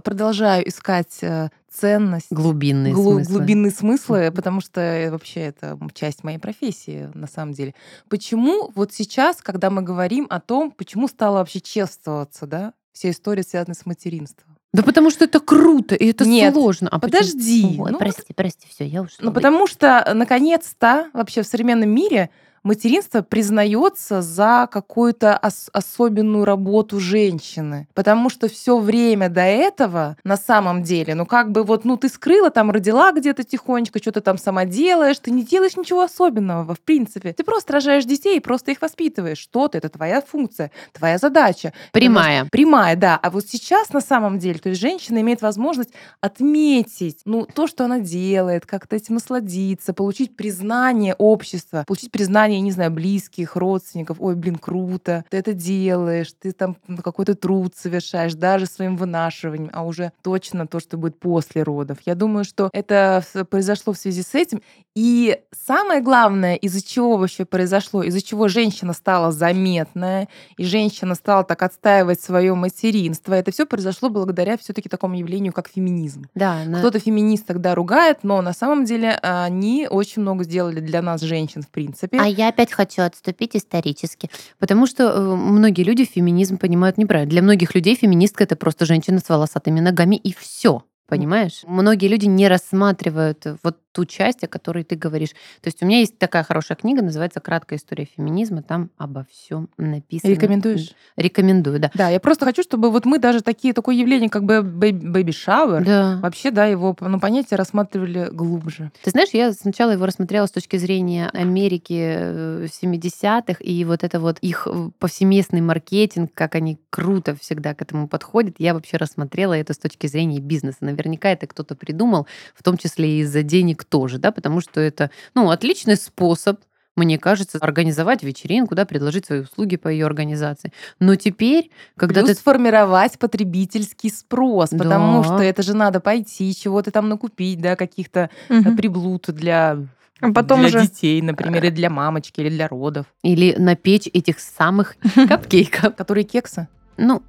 продолжаю 0.02 0.68
искать 0.68 1.18
э, 1.23 1.49
ценность, 1.73 2.28
Глубинные 2.30 2.94
глу- 2.94 3.14
смыслы. 3.14 3.34
глубинные 3.38 3.73
смыслы, 3.73 4.30
потому 4.30 4.61
что 4.61 4.80
э, 4.80 5.11
вообще 5.11 5.40
это 5.40 5.76
часть 5.92 6.23
моей 6.23 6.38
профессии 6.38 7.11
на 7.14 7.26
самом 7.26 7.52
деле. 7.52 7.75
Почему 8.08 8.70
вот 8.76 8.92
сейчас, 8.92 9.38
когда 9.42 9.70
мы 9.70 9.82
говорим 9.82 10.28
о 10.30 10.38
том, 10.40 10.70
почему 10.70 11.08
стало 11.08 11.38
вообще 11.38 11.61
чествоваться, 11.61 12.46
да, 12.46 12.75
вся 12.92 13.11
история, 13.11 13.42
связанная 13.42 13.75
с 13.75 13.87
материнством? 13.87 14.56
Да 14.73 14.82
потому 14.82 15.11
что 15.11 15.25
это 15.25 15.38
круто, 15.40 15.94
и 15.94 16.06
это 16.11 16.25
Нет, 16.25 16.52
сложно. 16.54 16.88
А? 16.90 16.99
Подожди. 16.99 17.76
Ой, 17.78 17.92
ну, 17.92 17.99
прости, 17.99 18.32
прости, 18.34 18.66
все, 18.68 18.84
я 18.84 19.02
ушла. 19.02 19.18
Ну, 19.20 19.32
потому 19.32 19.66
что, 19.68 20.08
наконец-то, 20.14 21.11
вообще 21.12 21.42
в 21.42 21.46
современном 21.46 21.90
мире 21.90 22.30
материнство 22.64 23.23
признается 23.23 24.23
за 24.23 24.68
какую-то 24.71 25.38
ос- 25.42 25.68
особенную 25.73 26.44
работу 26.44 26.99
женщины. 26.99 27.87
Потому 27.94 28.30
что 28.30 28.49
все 28.49 28.78
время 28.78 29.28
до 29.28 29.42
этого, 29.42 30.16
на 30.25 30.37
самом 30.37 30.83
деле, 30.83 31.14
ну 31.14 31.26
как 31.26 31.52
бы 31.52 31.62
вот, 31.62 31.85
ну 31.85 31.97
ты 31.97 32.09
скрыла, 32.09 32.50
там 32.50 32.71
родила 32.71 33.12
где-то 33.12 33.44
тихонечко, 33.44 33.99
что-то 34.00 34.21
там 34.21 34.38
сама 34.38 34.64
делаешь, 34.64 35.18
ты 35.18 35.30
не 35.30 35.44
делаешь 35.44 35.76
ничего 35.76 36.02
особенного, 36.02 36.75
в 36.75 36.80
принципе. 36.80 37.33
Ты 37.33 37.44
просто 37.44 37.75
рожаешь 37.75 38.04
детей 38.04 38.38
и 38.38 38.40
просто 38.40 38.73
их 38.73 38.80
воспитываешь. 38.83 39.38
Что-то, 39.38 39.78
это 39.78 39.88
твоя 39.88 40.23
функция, 40.23 40.71
твоя 40.92 41.18
задача. 41.18 41.73
Прямая. 41.92 42.47
Прямая, 42.50 42.97
да. 42.97 43.18
А 43.23 43.30
вот 43.30 43.47
сейчас 43.47 43.92
на 43.92 44.00
самом 44.00 44.38
деле, 44.38 44.59
то 44.59 44.71
есть 44.71 44.80
женщина 44.80 45.21
имеет 45.21 45.42
возможность 45.42 45.90
отметить, 46.21 47.21
ну, 47.25 47.47
то, 47.47 47.66
что 47.66 47.85
она 47.85 47.99
делает, 47.99 48.66
как-то 48.66 48.97
этим 48.97 49.14
насладиться, 49.14 49.92
получить 49.92 50.37
признание 50.37 51.14
общества, 51.18 51.85
получить 51.87 52.11
признание 52.11 52.53
я 52.54 52.61
не 52.61 52.70
знаю, 52.73 52.90
близких, 52.90 53.56
родственников, 53.56 54.16
ой, 54.20 54.34
блин, 54.34 54.56
круто, 54.56 55.25
ты 55.30 55.37
это 55.37 55.52
делаешь, 55.52 56.32
ты 56.40 56.52
там 56.52 56.76
какой-то 57.02 57.34
труд 57.34 57.75
совершаешь, 57.76 58.34
даже 58.34 58.66
своим 58.66 58.96
вынашиванием, 58.96 59.70
а 59.73 59.84
уже 59.84 60.12
точно 60.23 60.66
то, 60.66 60.80
что 60.80 60.96
будет 60.96 61.18
после 61.18 61.62
родов. 61.62 61.99
Я 62.06 62.14
думаю, 62.14 62.44
что 62.44 62.70
это 62.73 63.25
произошло 63.50 63.92
в 63.92 63.99
связи 63.99 64.23
с 64.23 64.34
этим. 64.34 64.62
И 64.96 65.40
самое 65.50 66.00
главное, 66.00 66.54
из-за 66.54 66.80
чего 66.80 67.16
вообще 67.16 67.44
произошло, 67.44 68.02
из-за 68.04 68.23
чего 68.23 68.46
женщина 68.49 68.92
стала 68.92 69.32
заметная, 69.32 70.28
и 70.56 70.64
женщина 70.64 71.14
стала 71.14 71.42
так 71.44 71.62
отстаивать 71.62 72.20
свое 72.20 72.54
материнство, 72.54 73.34
это 73.34 73.50
все 73.50 73.66
произошло 73.66 74.08
благодаря 74.08 74.56
все-таки 74.56 74.88
такому 74.88 75.16
явлению, 75.16 75.52
как 75.52 75.68
феминизм. 75.68 76.26
Да, 76.34 76.64
на- 76.64 76.78
Кто-то 76.78 77.00
феминист 77.00 77.44
тогда 77.46 77.75
ругает, 77.75 78.18
но 78.23 78.40
на 78.42 78.52
самом 78.52 78.84
деле 78.84 79.18
они 79.23 79.88
очень 79.90 80.23
много 80.23 80.44
сделали 80.44 80.80
для 80.80 81.02
нас, 81.02 81.20
женщин, 81.23 81.62
в 81.62 81.68
принципе. 81.68 82.18
А 82.20 82.28
я 82.28 82.43
опять 82.48 82.72
хочу 82.72 83.02
отступить 83.02 83.56
исторически. 83.56 84.30
Потому 84.58 84.86
что 84.86 85.04
э, 85.04 85.34
многие 85.34 85.82
люди 85.82 86.04
феминизм 86.04 86.58
понимают 86.58 86.98
неправильно. 86.98 87.30
Для 87.30 87.42
многих 87.42 87.74
людей 87.74 87.94
феминистка 87.94 88.44
это 88.44 88.56
просто 88.56 88.86
женщина 88.86 89.18
с 89.18 89.28
волосатыми 89.28 89.80
ногами 89.80 90.16
и 90.16 90.32
все. 90.32 90.82
Понимаешь? 91.06 91.62
Многие 91.66 92.08
люди 92.08 92.26
не 92.26 92.48
рассматривают 92.48 93.46
э, 93.46 93.56
вот 93.62 93.78
ту 93.94 94.04
часть, 94.04 94.42
о 94.42 94.48
которой 94.48 94.82
ты 94.82 94.96
говоришь. 94.96 95.30
То 95.62 95.68
есть 95.68 95.80
у 95.82 95.86
меня 95.86 96.00
есть 96.00 96.18
такая 96.18 96.42
хорошая 96.42 96.76
книга, 96.76 97.00
называется 97.00 97.38
«Краткая 97.40 97.78
история 97.78 98.06
феминизма». 98.16 98.60
Там 98.62 98.90
обо 98.98 99.24
всем 99.30 99.68
написано. 99.78 100.30
Рекомендуешь? 100.30 100.92
Рекомендую, 101.16 101.78
да. 101.78 101.92
Да, 101.94 102.08
я 102.08 102.18
просто 102.18 102.44
хочу, 102.44 102.64
чтобы 102.64 102.90
вот 102.90 103.04
мы 103.04 103.20
даже 103.20 103.40
такие, 103.40 103.72
такое 103.72 103.94
явление, 103.94 104.28
как 104.28 104.44
бы 104.44 104.62
baby 104.62 105.07
shower, 105.07 105.85
Да. 105.84 106.18
вообще, 106.20 106.50
да, 106.50 106.66
его 106.66 106.96
ну, 107.00 107.20
понятие 107.20 107.56
рассматривали 107.56 108.28
глубже. 108.32 108.90
Ты 109.04 109.10
знаешь, 109.10 109.28
я 109.32 109.52
сначала 109.52 109.92
его 109.92 110.04
рассмотрела 110.06 110.46
с 110.46 110.50
точки 110.50 110.76
зрения 110.76 111.30
Америки 111.32 111.94
э, 111.96 112.66
70-х 112.82 113.58
и 113.60 113.84
вот 113.84 114.02
это 114.02 114.18
вот 114.18 114.38
их 114.40 114.66
э, 114.68 114.90
повсеместный 114.98 115.60
маркетинг, 115.60 116.32
как 116.34 116.56
они 116.56 116.80
круто 116.90 117.36
всегда 117.36 117.74
к 117.74 117.82
этому 117.82 118.08
подходят. 118.08 118.56
Я 118.58 118.74
вообще 118.74 118.96
рассмотрела 118.96 119.52
это 119.52 119.72
с 119.72 119.78
точки 119.78 120.08
зрения 120.08 120.40
бизнеса. 120.40 120.78
Наверняка 120.80 121.30
это 121.30 121.46
кто-то 121.46 121.76
придумал, 121.76 122.26
в 122.56 122.64
том 122.64 122.76
числе 122.76 123.18
и 123.18 123.20
из-за 123.20 123.42
денег 123.44 123.84
тоже, 123.85 124.19
да, 124.19 124.33
потому 124.33 124.61
что 124.61 124.81
это, 124.81 125.11
ну, 125.35 125.50
отличный 125.50 125.97
способ 125.97 126.61
мне 126.97 127.19
кажется, 127.19 127.59
организовать 127.61 128.23
вечеринку, 128.23 128.76
да, 128.76 128.85
предложить 128.85 129.26
свои 129.26 129.41
услуги 129.41 129.75
по 129.75 129.88
ее 129.88 130.07
организации. 130.07 130.73
Но 131.00 131.17
теперь, 131.17 131.73
когда 131.97 132.21
Плюс 132.21 132.31
ты 132.31 132.35
сформировать 132.37 133.19
потребительский 133.19 134.11
спрос, 134.11 134.71
потому 134.71 135.25
Да. 135.25 135.25
что 135.25 135.43
это 135.43 135.64
же 135.64 135.75
надо 135.75 135.99
пойти, 135.99 136.55
чего-то 136.55 136.93
там 136.93 137.09
накупить, 137.09 137.61
да, 137.61 137.75
каких-то 137.75 138.31
э, 138.49 138.55
Мгм. 138.61 138.76
приблуд 138.76 139.25
для, 139.26 139.79
А 140.21 140.33
потом 140.33 140.61
для 140.61 140.69
уже 140.69 140.83
детей, 140.83 141.21
например, 141.21 141.64
или 141.64 141.71
для 141.73 141.91
мамочки, 141.91 142.41
или 142.41 142.49
для 142.50 142.69
родов. 142.69 143.07
или 143.25 143.57
напечь 143.59 144.07
этих 144.12 144.38
самых 144.38 144.95
капкейков, 145.29 145.97
Которые 145.97 146.23
кексы. 146.23 146.69
ну, 146.97 147.23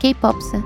кей-попсы. 0.00 0.60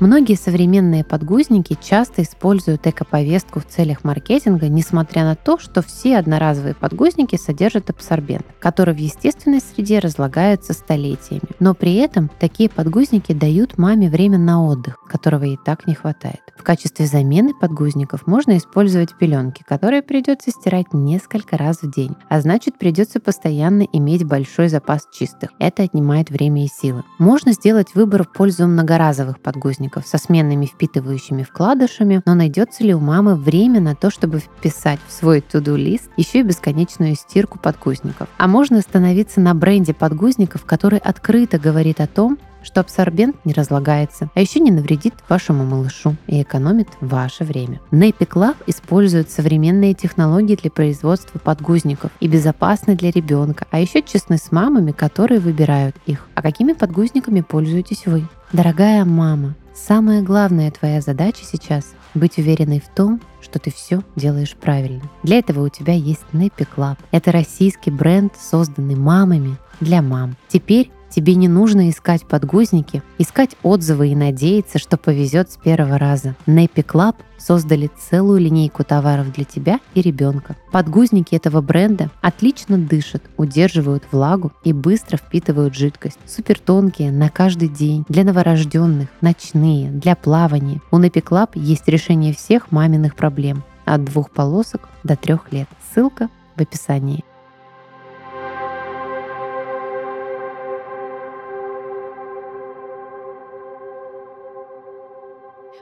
Многие 0.00 0.34
современные 0.34 1.04
подгузники 1.04 1.76
часто 1.78 2.22
используют 2.22 2.86
эко-повестку 2.86 3.60
в 3.60 3.66
целях 3.66 4.02
маркетинга, 4.02 4.70
несмотря 4.70 5.24
на 5.24 5.36
то, 5.36 5.58
что 5.58 5.82
все 5.82 6.16
одноразовые 6.16 6.74
подгузники 6.74 7.36
содержат 7.36 7.90
абсорбент, 7.90 8.46
который 8.60 8.94
в 8.94 8.96
естественной 8.96 9.60
среде 9.60 9.98
разлагается 9.98 10.72
столетиями. 10.72 11.42
Но 11.58 11.74
при 11.74 11.96
этом 11.96 12.30
такие 12.40 12.70
подгузники 12.70 13.34
дают 13.34 13.76
маме 13.76 14.08
время 14.08 14.38
на 14.38 14.64
отдых, 14.64 14.96
которого 15.06 15.44
ей 15.44 15.58
так 15.62 15.86
не 15.86 15.94
хватает. 15.94 16.40
В 16.56 16.62
качестве 16.62 17.04
замены 17.06 17.52
подгузников 17.52 18.26
можно 18.26 18.56
использовать 18.56 19.18
пеленки, 19.18 19.62
которые 19.68 20.00
придется 20.00 20.50
стирать 20.50 20.94
несколько 20.94 21.58
раз 21.58 21.82
в 21.82 21.90
день, 21.90 22.16
а 22.30 22.40
значит 22.40 22.78
придется 22.78 23.20
постоянно 23.20 23.82
иметь 23.92 24.24
большой 24.24 24.68
запас 24.68 25.06
чистых. 25.12 25.50
Это 25.58 25.82
отнимает 25.82 26.30
время 26.30 26.64
и 26.64 26.68
силы. 26.68 27.04
Можно 27.18 27.52
сделать 27.52 27.94
выбор 27.94 28.24
в 28.24 28.32
пользу 28.32 28.66
многоразовых 28.66 29.40
подгузников 29.40 29.89
со 30.04 30.18
сменными 30.18 30.66
впитывающими 30.66 31.42
вкладышами, 31.42 32.22
но 32.24 32.34
найдется 32.34 32.84
ли 32.84 32.94
у 32.94 33.00
мамы 33.00 33.36
время 33.36 33.80
на 33.80 33.94
то, 33.94 34.10
чтобы 34.10 34.38
вписать 34.38 35.00
в 35.06 35.12
свой 35.12 35.40
to-do-лист 35.40 36.10
еще 36.16 36.40
и 36.40 36.42
бесконечную 36.42 37.14
стирку 37.14 37.58
подгузников? 37.58 38.28
А 38.38 38.46
можно 38.46 38.78
остановиться 38.78 39.40
на 39.40 39.54
бренде 39.54 39.94
подгузников, 39.94 40.64
который 40.64 40.98
открыто 40.98 41.58
говорит 41.58 42.00
о 42.00 42.06
том, 42.06 42.38
что 42.62 42.80
абсорбент 42.80 43.36
не 43.44 43.52
разлагается, 43.52 44.30
а 44.34 44.40
еще 44.40 44.60
не 44.60 44.70
навредит 44.70 45.14
вашему 45.28 45.64
малышу 45.64 46.16
и 46.26 46.42
экономит 46.42 46.88
ваше 47.00 47.44
время. 47.44 47.80
Nappy 47.90 48.28
Club 48.28 48.56
использует 48.66 49.30
современные 49.30 49.94
технологии 49.94 50.56
для 50.56 50.70
производства 50.70 51.38
подгузников 51.38 52.10
и 52.20 52.28
безопасны 52.28 52.96
для 52.96 53.10
ребенка, 53.10 53.66
а 53.70 53.80
еще 53.80 54.02
честны 54.02 54.36
с 54.36 54.52
мамами, 54.52 54.92
которые 54.92 55.40
выбирают 55.40 55.96
их. 56.06 56.26
А 56.34 56.42
какими 56.42 56.72
подгузниками 56.72 57.40
пользуетесь 57.40 58.06
вы? 58.06 58.26
Дорогая 58.52 59.04
мама, 59.04 59.54
самая 59.74 60.22
главная 60.22 60.70
твоя 60.70 61.00
задача 61.00 61.44
сейчас– 61.44 61.94
быть 62.14 62.38
уверенной 62.38 62.80
в 62.80 62.88
том, 62.88 63.20
что 63.40 63.58
ты 63.58 63.72
все 63.72 64.02
делаешь 64.16 64.56
правильно. 64.60 65.02
Для 65.22 65.38
этого 65.38 65.64
у 65.64 65.68
тебя 65.68 65.94
есть 65.94 66.24
Nappy 66.32 66.66
Club. 66.76 66.98
Это 67.12 67.32
российский 67.32 67.90
бренд, 67.90 68.34
созданный 68.40 68.96
мамами 68.96 69.56
для 69.80 70.02
мам. 70.02 70.36
Теперь 70.48 70.90
Тебе 71.10 71.34
не 71.34 71.48
нужно 71.48 71.90
искать 71.90 72.24
подгузники, 72.24 73.02
искать 73.18 73.56
отзывы 73.62 74.08
и 74.08 74.16
надеяться, 74.16 74.78
что 74.78 74.96
повезет 74.96 75.50
с 75.50 75.56
первого 75.56 75.98
раза. 75.98 76.36
Nappy 76.46 76.84
Club 76.84 77.16
создали 77.36 77.90
целую 78.08 78.40
линейку 78.40 78.84
товаров 78.84 79.32
для 79.32 79.44
тебя 79.44 79.80
и 79.94 80.02
ребенка. 80.02 80.56
Подгузники 80.70 81.34
этого 81.34 81.60
бренда 81.60 82.10
отлично 82.20 82.78
дышат, 82.78 83.22
удерживают 83.36 84.04
влагу 84.12 84.52
и 84.62 84.72
быстро 84.72 85.16
впитывают 85.16 85.74
жидкость. 85.74 86.18
Супер 86.26 86.58
тонкие, 86.58 87.10
на 87.10 87.28
каждый 87.28 87.68
день, 87.68 88.04
для 88.08 88.24
новорожденных, 88.24 89.08
ночные, 89.20 89.90
для 89.90 90.14
плавания. 90.14 90.80
У 90.90 90.98
Nappy 90.98 91.22
Club 91.22 91.50
есть 91.54 91.88
решение 91.88 92.34
всех 92.34 92.70
маминых 92.70 93.16
проблем. 93.16 93.64
От 93.84 94.04
двух 94.04 94.30
полосок 94.30 94.88
до 95.02 95.16
трех 95.16 95.50
лет. 95.52 95.68
Ссылка 95.92 96.28
в 96.56 96.60
описании. 96.60 97.24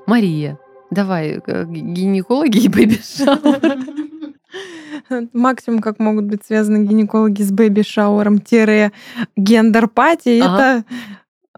Мария, 0.08 0.58
давай, 0.90 1.40
э, 1.46 1.64
гинекологи 1.68 2.58
и 2.64 2.68
baby 2.68 2.98
shower. 3.02 3.78
Максимум, 5.32 5.80
как 5.80 5.98
могут 5.98 6.24
быть 6.24 6.44
связаны 6.46 6.84
гинекологи 6.86 7.42
с 7.42 7.50
baby 7.52 7.79
shower 7.79 8.20
ом, 8.20 8.40
тире 8.40 8.92
gender 9.36 9.88
party, 9.88 10.40
Ага. 10.42 10.54
это 10.54 10.84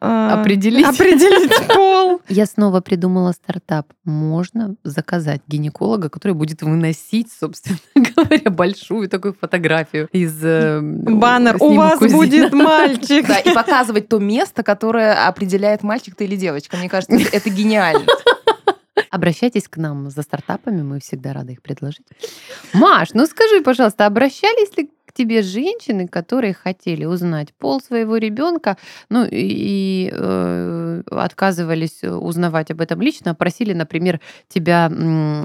а, 0.03 0.41
Определить. 0.41 0.87
определить 0.87 1.69
пол. 1.75 2.23
Я 2.29 2.47
снова 2.47 2.81
придумала 2.81 3.33
стартап. 3.33 3.87
Можно 4.05 4.77
заказать 4.83 5.43
гинеколога, 5.47 6.09
который 6.09 6.33
будет 6.33 6.63
выносить, 6.63 7.29
собственно 7.39 7.79
говоря, 7.95 8.51
большую 8.51 9.09
такую 9.11 9.35
фотографию 9.39 10.09
из 10.13 10.43
э, 10.43 10.81
Баннер. 10.81 11.57
У 11.61 11.75
вас 11.75 12.01
УЗИ. 12.01 12.15
будет 12.15 12.53
мальчик. 12.55 13.27
Да, 13.29 13.39
и 13.41 13.53
показывать 13.53 14.09
то 14.09 14.19
место, 14.19 14.63
которое 14.63 15.27
определяет, 15.27 15.83
мальчик 15.83 16.15
ты 16.15 16.25
или 16.25 16.37
девочка. 16.37 16.77
Мне 16.79 16.89
кажется, 16.89 17.15
это- 17.17 17.37
это 17.37 17.51
гениально. 17.51 18.07
Обращайтесь 19.11 19.69
к 19.69 19.77
нам 19.77 20.09
за 20.09 20.23
стартапами, 20.23 20.83
мы 20.83 21.01
всегда 21.01 21.33
рады 21.33 21.53
их 21.53 21.63
предложить. 21.63 22.07
Маш, 22.73 23.11
ну 23.13 23.27
скажи, 23.27 23.61
пожалуйста, 23.61 24.07
обращались 24.07 24.77
ли 24.77 24.91
к 25.11 25.13
тебе 25.13 25.43
женщины, 25.43 26.07
которые 26.07 26.55
хотели 26.55 27.05
узнать 27.05 27.49
пол 27.59 27.81
своего 27.81 28.17
ребенка, 28.17 28.77
ну 29.09 29.27
и 29.29 30.09
э, 30.13 31.03
отказывались 31.11 32.05
узнавать 32.05 32.71
об 32.71 32.81
этом 32.81 33.01
лично, 33.03 33.33
а 33.33 33.35
просили, 33.35 33.73
например, 33.73 34.21
тебя 34.49 34.89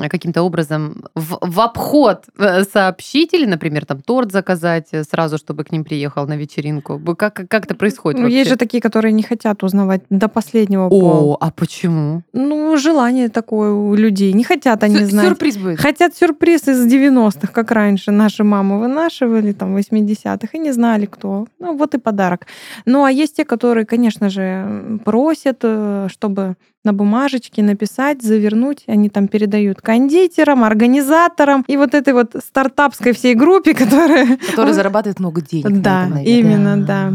каким-то 0.10 0.44
образом 0.44 1.04
в, 1.16 1.40
в 1.42 1.60
обход 1.62 2.26
э, 2.38 2.64
сообщить 2.64 3.34
или, 3.34 3.46
например, 3.46 3.86
там 3.86 4.02
торт 4.02 4.32
заказать 4.32 4.90
э, 4.92 5.04
сразу, 5.04 5.38
чтобы 5.38 5.64
к 5.64 5.72
ним 5.72 5.84
приехал 5.84 6.28
на 6.28 6.38
вечеринку. 6.38 7.00
Как, 7.16 7.34
как 7.50 7.66
это 7.66 7.74
происходит 7.76 8.20
Ну, 8.20 8.26
вообще? 8.26 8.38
есть 8.38 8.50
же 8.52 8.58
такие, 8.58 8.82
которые 8.82 9.14
не 9.14 9.24
хотят 9.24 9.64
узнавать 9.64 10.02
до 10.10 10.28
последнего 10.28 10.90
пола. 10.90 11.34
О, 11.34 11.38
а 11.40 11.52
почему? 11.52 12.22
Ну, 12.34 12.78
желание 12.78 13.30
такое 13.30 13.72
у 13.72 13.96
людей. 13.96 14.34
Не 14.34 14.44
хотят 14.44 14.84
они 14.84 14.98
Сю- 14.98 15.06
знать. 15.08 15.28
Сюрприз 15.28 15.58
будет. 15.58 15.80
Хотят 15.80 16.16
сюрприз 16.16 16.68
из 16.68 16.86
90-х, 16.94 17.48
как 17.52 17.72
раньше 17.72 18.12
наши 18.12 18.44
мамы 18.44 18.80
вынашивали, 18.80 19.54
там, 19.56 19.76
80-х, 19.76 20.50
и 20.54 20.60
не 20.60 20.72
знали, 20.72 21.06
кто. 21.06 21.48
Ну, 21.60 21.78
вот 21.78 21.96
и 21.96 21.98
подарок. 21.98 22.48
Ну, 22.86 23.04
а 23.04 23.12
есть 23.12 23.38
те, 23.38 23.46
которые, 23.46 23.86
конечно 23.86 24.30
же, 24.30 25.00
просят, 25.04 25.60
э, 25.64 26.08
чтобы 26.10 26.56
на 26.84 26.94
бумажечке 26.94 27.64
написать, 27.64 28.22
завернуть. 28.22 28.84
Они 28.88 29.10
там 29.10 29.28
передают 29.28 29.82
кондитерам, 29.82 30.64
организаторам 30.64 31.64
и 31.68 31.78
вот 31.78 31.94
этой 31.96 32.14
вот 32.14 32.36
стартапской 32.48 33.12
всей 33.14 33.34
группе, 33.34 33.74
которая... 33.74 34.38
Который 34.38 34.74
зарабатывает 34.74 35.20
много 35.20 35.42
денег. 35.42 35.82
Да, 35.82 36.08
наверное. 36.08 36.24
Именно, 36.24 36.78
да. 36.78 37.14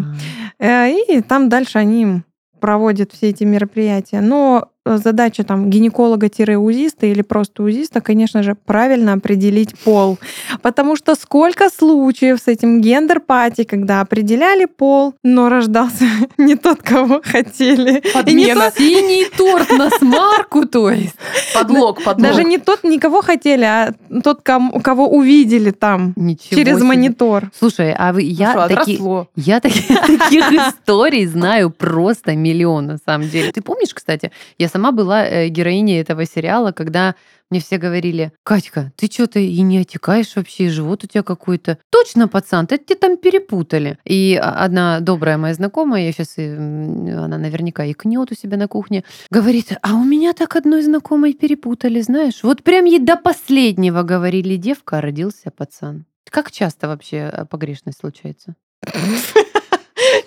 Э, 0.59 0.91
И 0.91 1.21
там 1.23 1.49
дальше 1.49 1.79
они 1.79 2.23
проводят 2.61 3.13
все 3.13 3.31
эти 3.31 3.45
мероприятия. 3.45 4.21
Но 4.21 4.69
задача 4.99 5.45
там 5.45 5.71
гинеколога-узиста 5.71 7.07
или 7.07 7.23
просто 7.23 7.63
узиста, 7.63 8.01
конечно 8.01 8.43
же, 8.43 8.55
правильно 8.55 9.13
определить 9.15 9.79
пол. 9.81 10.19
Потому 10.63 10.97
что 10.97 11.15
сколько 11.15 11.69
случаев 11.71 12.41
с 12.41 12.49
этим 12.49 12.81
gender 12.81 13.23
party, 13.23 13.65
когда 13.65 14.01
определяли 14.01 14.65
пол, 14.67 15.15
но 15.23 15.49
рождался 15.49 16.05
не 16.39 16.57
тот, 16.57 16.83
кого 16.83 17.21
хотели. 17.25 18.03
Подмена. 18.15 18.71
Синий 18.77 19.27
торт 19.37 19.71
насмарку, 19.71 20.67
то 20.67 20.91
есть. 20.91 21.15
Подлог, 21.55 22.03
подлог. 22.03 22.31
Даже 22.31 22.45
не 22.45 22.59
тот, 22.59 22.85
не 22.85 22.97
кого 22.97 23.23
хотели, 23.23 23.65
а 23.65 23.93
тот, 24.25 24.41
кого 24.43 25.09
увидели 25.09 25.71
там 25.71 26.13
Ничего 26.17 26.57
через 26.57 26.77
себе. 26.77 26.85
монитор. 26.87 27.51
Слушай, 27.59 27.95
а 27.97 28.13
вы, 28.13 28.23
я, 28.23 28.55
Ну 28.69 28.75
таки- 28.75 29.01
я 29.37 29.61
таки- 29.61 29.83
таких 30.19 30.53
историй 30.53 31.27
знаю 31.27 31.71
просто 31.71 32.35
миллион, 32.37 32.87
на 32.87 32.99
самом 33.05 33.29
деле. 33.29 33.53
Ты 33.53 33.61
помнишь, 33.63 33.93
кстати, 33.95 34.31
я 34.59 34.69
сама 34.69 34.80
была 34.91 35.27
э, 35.27 35.49
героиней 35.49 36.01
этого 36.01 36.25
сериала, 36.25 36.73
когда 36.73 37.15
мне 37.51 37.61
все 37.61 37.79
говорили, 37.79 38.33
Катька, 38.45 38.93
ты 38.97 39.07
что-то 39.07 39.41
и 39.41 39.61
не 39.63 39.79
отекаешь 39.79 40.37
вообще, 40.37 40.67
и 40.67 40.69
живот 40.69 41.05
у 41.05 41.07
тебя 41.07 41.23
какой-то. 41.23 41.79
Точно, 41.91 42.29
пацан, 42.29 42.67
ты 42.67 42.79
тебя 42.79 42.97
там 42.97 43.17
перепутали. 43.17 43.99
И 44.05 44.41
одна 44.41 45.01
добрая 45.01 45.37
моя 45.37 45.55
знакомая, 45.55 46.05
я 46.07 46.13
сейчас, 46.13 46.39
она 46.39 47.39
наверняка 47.39 47.91
икнет 47.91 48.31
у 48.31 48.35
себя 48.35 48.57
на 48.57 48.69
кухне, 48.69 49.05
говорит, 49.31 49.77
а 49.83 49.95
у 49.95 50.05
меня 50.05 50.33
так 50.33 50.55
одной 50.57 50.83
знакомой 50.83 51.35
перепутали, 51.35 52.01
знаешь. 52.01 52.43
Вот 52.43 52.63
прям 52.63 52.85
ей 52.85 53.01
до 53.01 53.17
последнего 53.17 54.03
говорили 54.03 54.57
девка, 54.57 54.99
а 54.99 55.01
родился 55.01 55.51
пацан. 55.51 56.07
Как 56.31 56.53
часто 56.53 56.87
вообще 56.87 57.31
э, 57.33 57.45
погрешность 57.47 57.99
случается? 57.99 58.55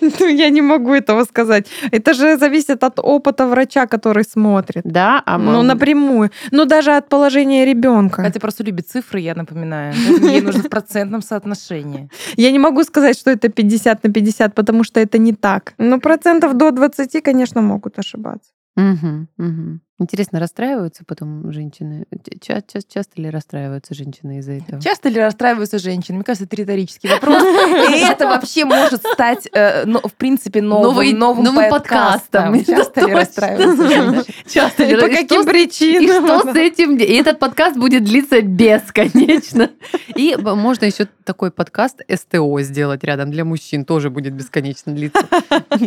Ну, 0.20 0.26
я 0.28 0.50
не 0.50 0.62
могу 0.62 0.92
этого 0.92 1.24
сказать. 1.24 1.66
Это 1.92 2.14
же 2.14 2.36
зависит 2.36 2.84
от 2.84 2.98
опыта 2.98 3.46
врача, 3.46 3.86
который 3.86 4.24
смотрит. 4.24 4.82
Да, 4.84 5.22
а 5.26 5.38
Ну, 5.38 5.62
напрямую. 5.62 6.30
Ну, 6.52 6.64
даже 6.64 6.96
от 6.96 7.08
положения 7.08 7.64
ребенка. 7.64 8.22
Катя 8.22 8.40
просто 8.40 8.64
любит 8.64 8.88
цифры, 8.88 9.20
я 9.20 9.34
напоминаю. 9.34 9.94
Ей 10.22 10.40
нужно 10.40 10.62
в 10.62 10.68
процентном 10.68 11.22
соотношении. 11.22 12.08
Я 12.36 12.52
не 12.52 12.58
могу 12.58 12.84
сказать, 12.84 13.18
что 13.18 13.30
это 13.30 13.48
50 13.48 14.04
на 14.04 14.12
50, 14.12 14.54
потому 14.54 14.84
что 14.84 15.00
это 15.00 15.18
не 15.18 15.32
так. 15.32 15.74
Но 15.78 15.98
процентов 16.00 16.54
до 16.54 16.70
20, 16.70 17.22
конечно, 17.22 17.62
могут 17.62 17.98
ошибаться. 17.98 18.50
Мгм, 18.76 19.28
мгм. 19.38 19.80
Интересно, 20.00 20.40
расстраиваются 20.40 21.04
потом 21.06 21.52
женщины? 21.52 22.04
Ча- 22.40 22.62
ча- 22.62 22.80
часто 22.86 23.22
ли 23.22 23.30
расстраиваются 23.30 23.94
женщины 23.94 24.38
из-за 24.38 24.52
этого? 24.54 24.82
Часто 24.82 25.08
ли 25.08 25.20
расстраиваются 25.20 25.78
женщины? 25.78 26.16
Мне 26.16 26.24
кажется, 26.24 26.46
это 26.46 26.56
риторический 26.56 27.06
вопрос. 27.08 27.42
И 27.44 28.00
это 28.04 28.26
вообще 28.26 28.64
может 28.64 29.06
стать, 29.06 29.48
э, 29.52 29.84
в 29.86 30.12
принципе, 30.14 30.62
новым, 30.62 31.16
новым, 31.16 31.70
подкастом. 31.70 32.64
Часто 32.64 33.06
ли 33.06 33.14
расстраиваются 33.14 33.88
женщины? 33.88 34.24
Часто 34.48 34.82
И 34.82 34.94
по 34.96 35.08
каким 35.08 35.42
И 35.42 35.46
причинам? 35.46 36.26
что 36.26 36.52
с 36.52 36.56
этим? 36.56 36.96
И 36.96 37.12
этот 37.14 37.38
подкаст 37.38 37.76
будет 37.76 38.02
длиться 38.02 38.42
бесконечно. 38.42 39.70
И 40.16 40.36
можно 40.36 40.86
еще 40.86 41.06
такой 41.24 41.50
подкаст 41.52 42.00
СТО 42.12 42.60
сделать 42.62 43.04
рядом 43.04 43.30
для 43.30 43.44
мужчин, 43.44 43.84
тоже 43.84 44.10
будет 44.10 44.34
бесконечно 44.34 44.92
длиться. 44.92 45.24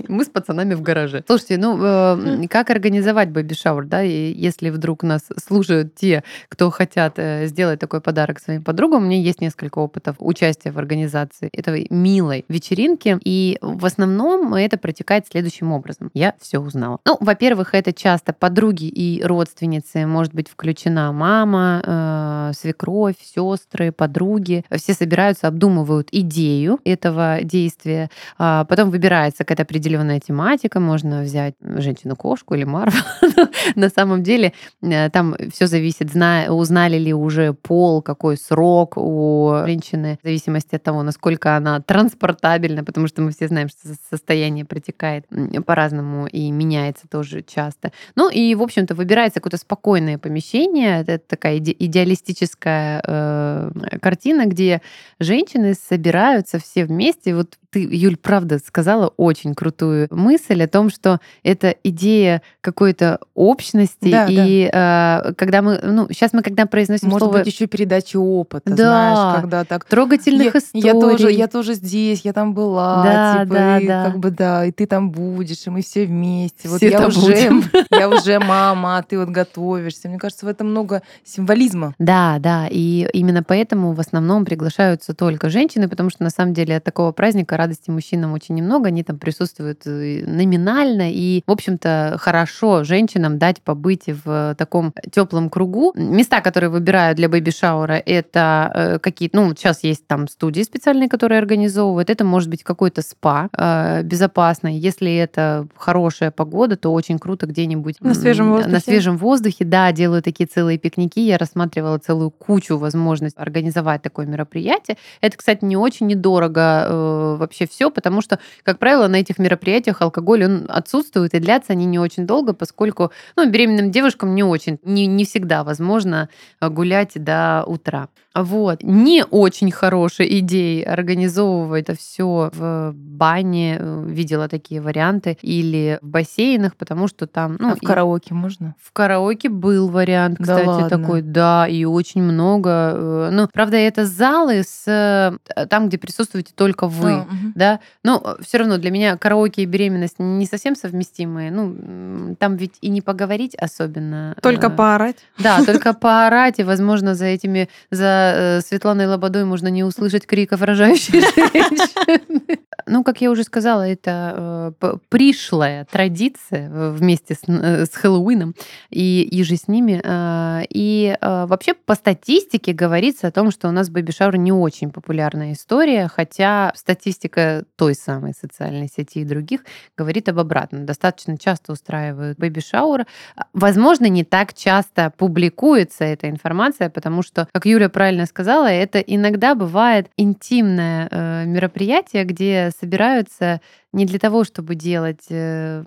Мы 0.07 0.23
с 0.23 0.27
пацанами 0.29 0.73
в 0.75 0.81
гараже. 0.81 1.23
Слушайте, 1.27 1.57
ну 1.57 1.77
э, 1.83 2.47
как 2.47 2.69
организовать 2.69 3.29
baby 3.29 3.49
shower, 3.49 3.83
да, 3.85 3.96
и 4.03 4.33
если 4.33 4.69
вдруг 4.69 5.03
нас 5.03 5.23
слушают 5.43 5.95
те, 5.95 6.23
кто 6.49 6.69
хотят 6.69 7.13
э, 7.17 7.47
сделать 7.47 7.79
такой 7.79 8.01
подарок 8.01 8.39
своим 8.39 8.63
подругам, 8.63 9.03
у 9.03 9.05
меня 9.05 9.19
есть 9.19 9.41
несколько 9.41 9.79
опытов 9.79 10.15
участия 10.19 10.71
в 10.71 10.77
организации 10.77 11.49
этой 11.53 11.87
милой 11.89 12.45
вечеринки, 12.47 13.17
и 13.23 13.57
в 13.61 13.85
основном 13.85 14.53
это 14.53 14.77
протекает 14.77 15.25
следующим 15.29 15.71
образом. 15.71 16.09
Я 16.13 16.35
все 16.39 16.59
узнала. 16.59 16.99
Ну, 17.05 17.17
во-первых, 17.19 17.73
это 17.73 17.93
часто 17.93 18.33
подруги 18.33 18.85
и 18.85 19.23
родственницы, 19.23 20.05
может 20.05 20.33
быть 20.33 20.49
включена 20.49 21.11
мама, 21.11 21.81
э, 21.83 22.51
свекровь, 22.57 23.15
сестры, 23.21 23.91
подруги. 23.91 24.63
Все 24.71 24.93
собираются, 24.93 25.47
обдумывают 25.47 26.09
идею 26.11 26.79
этого 26.83 27.39
действия, 27.43 28.09
а 28.37 28.65
потом 28.65 28.89
выбирается 28.89 29.43
какая-то 29.43 29.63
определенная 29.63 30.19
тематика, 30.19 30.79
можно 30.79 31.21
взять 31.21 31.55
женщину-кошку 31.59 32.55
или 32.55 32.63
Марвел. 32.63 33.01
На 33.75 33.89
самом 33.89 34.23
деле 34.23 34.53
э, 34.81 35.09
там 35.09 35.35
все 35.51 35.67
зависит, 35.67 36.11
зна- 36.11 36.47
узнали 36.49 36.97
ли 36.97 37.13
уже 37.13 37.53
пол, 37.53 38.01
какой 38.01 38.37
срок 38.37 38.97
у 38.97 39.53
женщины, 39.65 40.17
в 40.21 40.25
зависимости 40.25 40.75
от 40.75 40.83
того, 40.83 41.03
насколько 41.03 41.55
она 41.55 41.79
транспортабельна, 41.81 42.83
потому 42.83 43.07
что 43.07 43.21
мы 43.21 43.31
все 43.31 43.47
знаем, 43.47 43.69
что 43.69 43.87
со- 43.87 43.97
состояние 44.09 44.65
протекает 44.65 45.25
по-разному 45.65 46.27
и 46.27 46.51
меняется 46.51 47.07
тоже 47.09 47.43
часто. 47.43 47.91
Ну 48.15 48.29
и, 48.29 48.55
в 48.55 48.61
общем-то, 48.61 48.95
выбирается 48.95 49.39
какое-то 49.39 49.57
спокойное 49.57 50.17
помещение, 50.17 51.01
это 51.01 51.19
такая 51.19 51.57
иде- 51.57 51.75
идеалистическая 51.77 53.01
э, 53.05 53.71
картина, 54.01 54.45
где 54.45 54.81
женщины 55.19 55.73
собираются 55.73 56.59
все 56.59 56.85
вместе. 56.85 57.35
Вот 57.35 57.57
ты, 57.69 57.87
Юль, 57.91 58.17
правда 58.17 58.59
сказала 58.59 59.07
очень 59.17 59.53
крутую 59.53 60.07
мысль 60.11 60.63
о 60.63 60.67
том, 60.67 60.89
что 60.89 61.19
это 61.43 61.75
идея 61.83 62.41
какой-то 62.61 63.19
общности. 63.37 64.09
Да, 64.11 64.25
и 64.29 64.69
э, 64.71 65.33
когда 65.37 65.61
мы, 65.61 65.79
ну, 65.83 66.07
сейчас 66.09 66.33
мы 66.33 66.41
когда 66.41 66.65
произносим 66.65 67.09
Может 67.09 67.27
слово 67.27 67.37
быть, 67.37 67.47
еще 67.47 67.67
передача 67.67 68.17
опыта, 68.17 68.69
Да. 68.71 68.75
знаешь, 68.75 69.41
когда 69.41 69.63
так 69.63 69.85
трогательных 69.85 70.55
я, 70.55 70.59
историй. 70.59 70.85
я 70.85 70.93
тоже, 70.93 71.31
я 71.31 71.47
тоже 71.47 71.73
здесь, 71.75 72.21
я 72.23 72.33
там 72.33 72.53
была, 72.53 73.03
Да, 73.03 73.43
типа, 73.43 73.53
да, 73.53 73.79
и 73.79 73.87
да. 73.87 74.05
как 74.05 74.19
бы 74.19 74.31
да, 74.31 74.65
и 74.65 74.71
ты 74.71 74.87
там 74.87 75.11
будешь, 75.11 75.67
и 75.67 75.69
мы 75.69 75.81
все 75.83 76.05
вместе. 76.05 76.67
Вот 76.67 76.77
Все 76.77 76.89
я 76.89 77.07
уже, 77.07 77.19
будем. 77.21 77.63
я 77.91 78.09
уже 78.09 78.39
мама, 78.39 78.97
а 78.97 79.03
ты 79.03 79.19
вот 79.19 79.29
готовишься. 79.29 80.09
Мне 80.09 80.17
кажется, 80.17 80.45
в 80.45 80.49
этом 80.49 80.67
много 80.71 81.03
символизма. 81.23 81.93
Да, 81.99 82.37
да, 82.39 82.67
и 82.69 83.07
именно 83.13 83.43
поэтому 83.43 83.93
в 83.93 83.99
основном 83.99 84.45
приглашаются 84.45 85.13
только 85.13 85.49
женщины, 85.49 85.87
потому 85.87 86.09
что 86.09 86.23
на 86.23 86.31
самом 86.31 86.53
деле 86.53 86.77
от 86.77 86.83
такого 86.83 87.11
праздника 87.11 87.55
радости 87.55 87.91
мужчинам 87.91 88.33
очень 88.33 88.55
немного, 88.55 88.87
они 88.87 89.03
там 89.03 89.19
присутствуют 89.19 89.81
э, 89.85 90.23
номинально, 90.25 91.11
и, 91.11 91.43
в 91.45 91.51
общем-то, 91.51 92.17
хорошо 92.19 92.83
женщинам 93.27 93.37
дать 93.37 93.61
побыть 93.61 94.05
в 94.25 94.55
таком 94.57 94.93
теплом 95.11 95.49
кругу. 95.49 95.93
Места, 95.95 96.41
которые 96.41 96.69
выбирают 96.69 97.17
для 97.17 97.27
бэби-шаура, 97.27 98.01
это 98.05 98.71
э, 98.73 98.99
какие-то, 98.99 99.37
ну, 99.37 99.49
сейчас 99.55 99.83
есть 99.83 100.07
там 100.07 100.27
студии 100.27 100.63
специальные, 100.63 101.09
которые 101.09 101.39
организовывают, 101.39 102.09
это 102.09 102.23
может 102.23 102.49
быть 102.49 102.63
какой-то 102.63 103.01
спа 103.01 103.49
э, 103.57 104.03
безопасный, 104.03 104.77
если 104.77 105.15
это 105.15 105.67
хорошая 105.75 106.31
погода, 106.31 106.75
то 106.75 106.93
очень 106.93 107.19
круто 107.19 107.45
где-нибудь 107.45 108.01
На 108.01 108.13
свежем 108.13 108.51
воздухе. 108.51 108.73
На 108.73 108.79
свежем 108.79 109.17
воздухе, 109.17 109.65
да, 109.65 109.91
делаю 109.91 110.21
такие 110.21 110.47
целые 110.47 110.77
пикники. 110.77 111.19
Я 111.19 111.37
рассматривала 111.37 111.97
целую 111.97 112.31
кучу 112.31 112.77
возможностей 112.77 113.41
организовать 113.41 114.01
такое 114.01 114.25
мероприятие. 114.25 114.97
Это, 115.21 115.37
кстати, 115.37 115.65
не 115.65 115.77
очень 115.77 116.07
недорого 116.07 116.85
э, 116.87 117.35
вообще 117.39 117.67
все, 117.67 117.89
потому 117.89 118.21
что, 118.21 118.39
как 118.63 118.79
правило, 118.79 119.07
на 119.07 119.17
этих 119.17 119.39
мероприятиях 119.39 120.01
алкоголь 120.01 120.45
он 120.45 120.65
отсутствует, 120.69 121.33
и 121.33 121.39
длятся 121.39 121.73
они 121.73 121.85
не 121.85 121.99
очень 121.99 122.25
долго, 122.25 122.53
поскольку 122.53 123.11
ну, 123.35 123.49
беременным 123.49 123.91
девушкам 123.91 124.35
не 124.35 124.43
очень, 124.43 124.79
не, 124.83 125.05
не 125.07 125.25
всегда 125.25 125.63
возможно 125.63 126.29
э, 126.61 126.69
гулять 126.69 127.11
до 127.15 127.63
утра. 127.65 128.09
Вот. 128.35 128.83
Не 128.83 129.23
очень 129.25 129.71
хорошая 129.71 130.27
идея 130.27 130.91
организовывать 130.93 131.83
это 131.89 131.95
все 131.97 132.51
в 132.53 132.93
бане. 132.93 133.77
э, 133.79 134.03
Видела 134.07 134.47
такие 134.47 134.79
варианты. 134.81 135.37
Или 135.41 135.97
в 136.01 136.07
бассейнах, 136.07 136.75
потому 136.75 137.07
что 137.07 137.25
там... 137.27 137.55
Ну, 137.59 137.71
а 137.71 137.75
в 137.75 137.81
и- 137.81 137.85
караоке 137.85 138.33
можно? 138.33 138.75
в 138.79 138.91
караоке 138.93 139.49
был 139.49 139.89
вариант, 139.89 140.37
Да 140.39 140.43
кстати, 140.43 140.67
ладно? 140.67 140.89
такой, 140.89 141.21
да, 141.21 141.67
и 141.67 141.83
очень 141.85 142.21
много. 142.21 142.69
э, 142.93 143.29
Ну, 143.31 143.47
правда, 143.51 143.77
это 143.77 144.05
залы 144.05 144.63
с 144.63 145.37
там, 145.69 145.87
где 145.87 145.97
присутствуете 145.97 146.51
только 146.55 146.87
вы. 146.87 147.11
А, 147.13 147.23
мгм. 147.23 147.53
Да, 147.55 147.79
но 148.03 148.37
все 148.41 148.57
равно 148.59 148.77
для 148.77 148.91
меня 148.91 149.17
караоке 149.17 149.63
и 149.63 149.65
беременность 149.65 150.15
не 150.19 150.45
совсем 150.45 150.75
совместимые. 150.75 151.49
Ну, 151.51 152.35
там 152.39 152.55
ведь 152.55 152.75
и 152.81 152.89
не 152.89 153.01
поговорить 153.07 153.55
особенно. 153.55 154.35
Только 154.41 154.67
э, 154.67 154.69
поорать. 154.69 155.15
Да, 155.39 155.63
только 155.65 155.93
поорать, 155.93 156.59
и, 156.59 156.63
возможно, 156.63 157.15
за 157.15 157.25
этими, 157.25 157.69
за 157.89 158.33
э, 158.35 158.61
Светланой 158.61 159.07
Лободой 159.07 159.45
можно 159.45 159.69
не 159.69 159.85
услышать 159.85 160.25
криков 160.25 160.61
рожающей 160.61 161.21
женщины. 161.21 162.59
Ну, 162.87 163.03
как 163.03 163.21
я 163.21 163.29
уже 163.31 163.43
сказала, 163.43 163.87
это 163.87 164.73
э, 164.81 164.97
пришлая 165.09 165.85
традиция 165.85 166.69
вместе 166.91 167.35
с, 167.35 167.41
э, 167.47 167.85
с 167.85 167.93
Хэллоуином 167.93 168.55
и, 168.89 169.21
и 169.23 169.43
же 169.43 169.57
с 169.57 169.67
ними. 169.67 170.01
э, 170.03 170.65
И 170.69 171.17
э, 171.19 171.45
вообще 171.45 171.73
по 171.73 171.95
статистике 171.95 172.73
говорится 172.73 173.27
о 173.27 173.31
том, 173.31 173.51
что 173.51 173.67
у 173.67 173.71
нас 173.71 173.89
baby 173.89 174.08
shower 174.08 174.37
не 174.37 174.51
очень 174.51 174.91
популярная 174.91 175.53
история, 175.53 176.07
хотя 176.07 176.71
статистика 176.75 177.65
той 177.75 177.93
самой 177.93 178.33
социальной 178.33 178.87
сети 178.87 179.19
и 179.19 179.25
других 179.25 179.65
говорит 179.97 180.29
об 180.29 180.39
обратном. 180.39 180.85
Достаточно 180.85 181.37
часто 181.37 181.73
устраивают 181.73 182.39
бэби-шауры. 182.39 183.05
Возможно, 183.53 184.05
не 184.05 184.23
так 184.23 184.53
часто 184.53 185.11
публикуется 185.17 186.05
эта 186.05 186.29
информация, 186.29 186.89
потому 186.89 187.21
что, 187.21 187.47
как 187.51 187.65
Юля 187.65 187.89
правильно 187.89 188.25
сказала, 188.25 188.67
это 188.67 188.99
иногда 188.99 189.55
бывает 189.55 190.07
интимное 190.17 191.07
э, 191.11 191.45
мероприятие, 191.45 192.23
где 192.23 192.71
собираются 192.79 193.61
не 193.93 194.05
для 194.05 194.19
того, 194.19 194.43
чтобы 194.43 194.75
делать 194.75 195.25
э, 195.29 195.83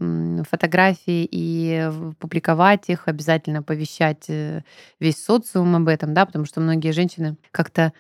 фотографии 0.49 1.29
и 1.31 1.91
публиковать 2.19 2.89
их, 2.89 3.09
обязательно 3.09 3.63
повещать 3.63 4.25
э, 4.29 4.63
весь 4.99 5.25
социум 5.25 5.77
об 5.77 5.89
этом, 5.89 6.15
да, 6.15 6.27
потому 6.27 6.45
что 6.45 6.61
многие 6.61 6.93
женщины 6.93 7.37
как-то 7.51 7.93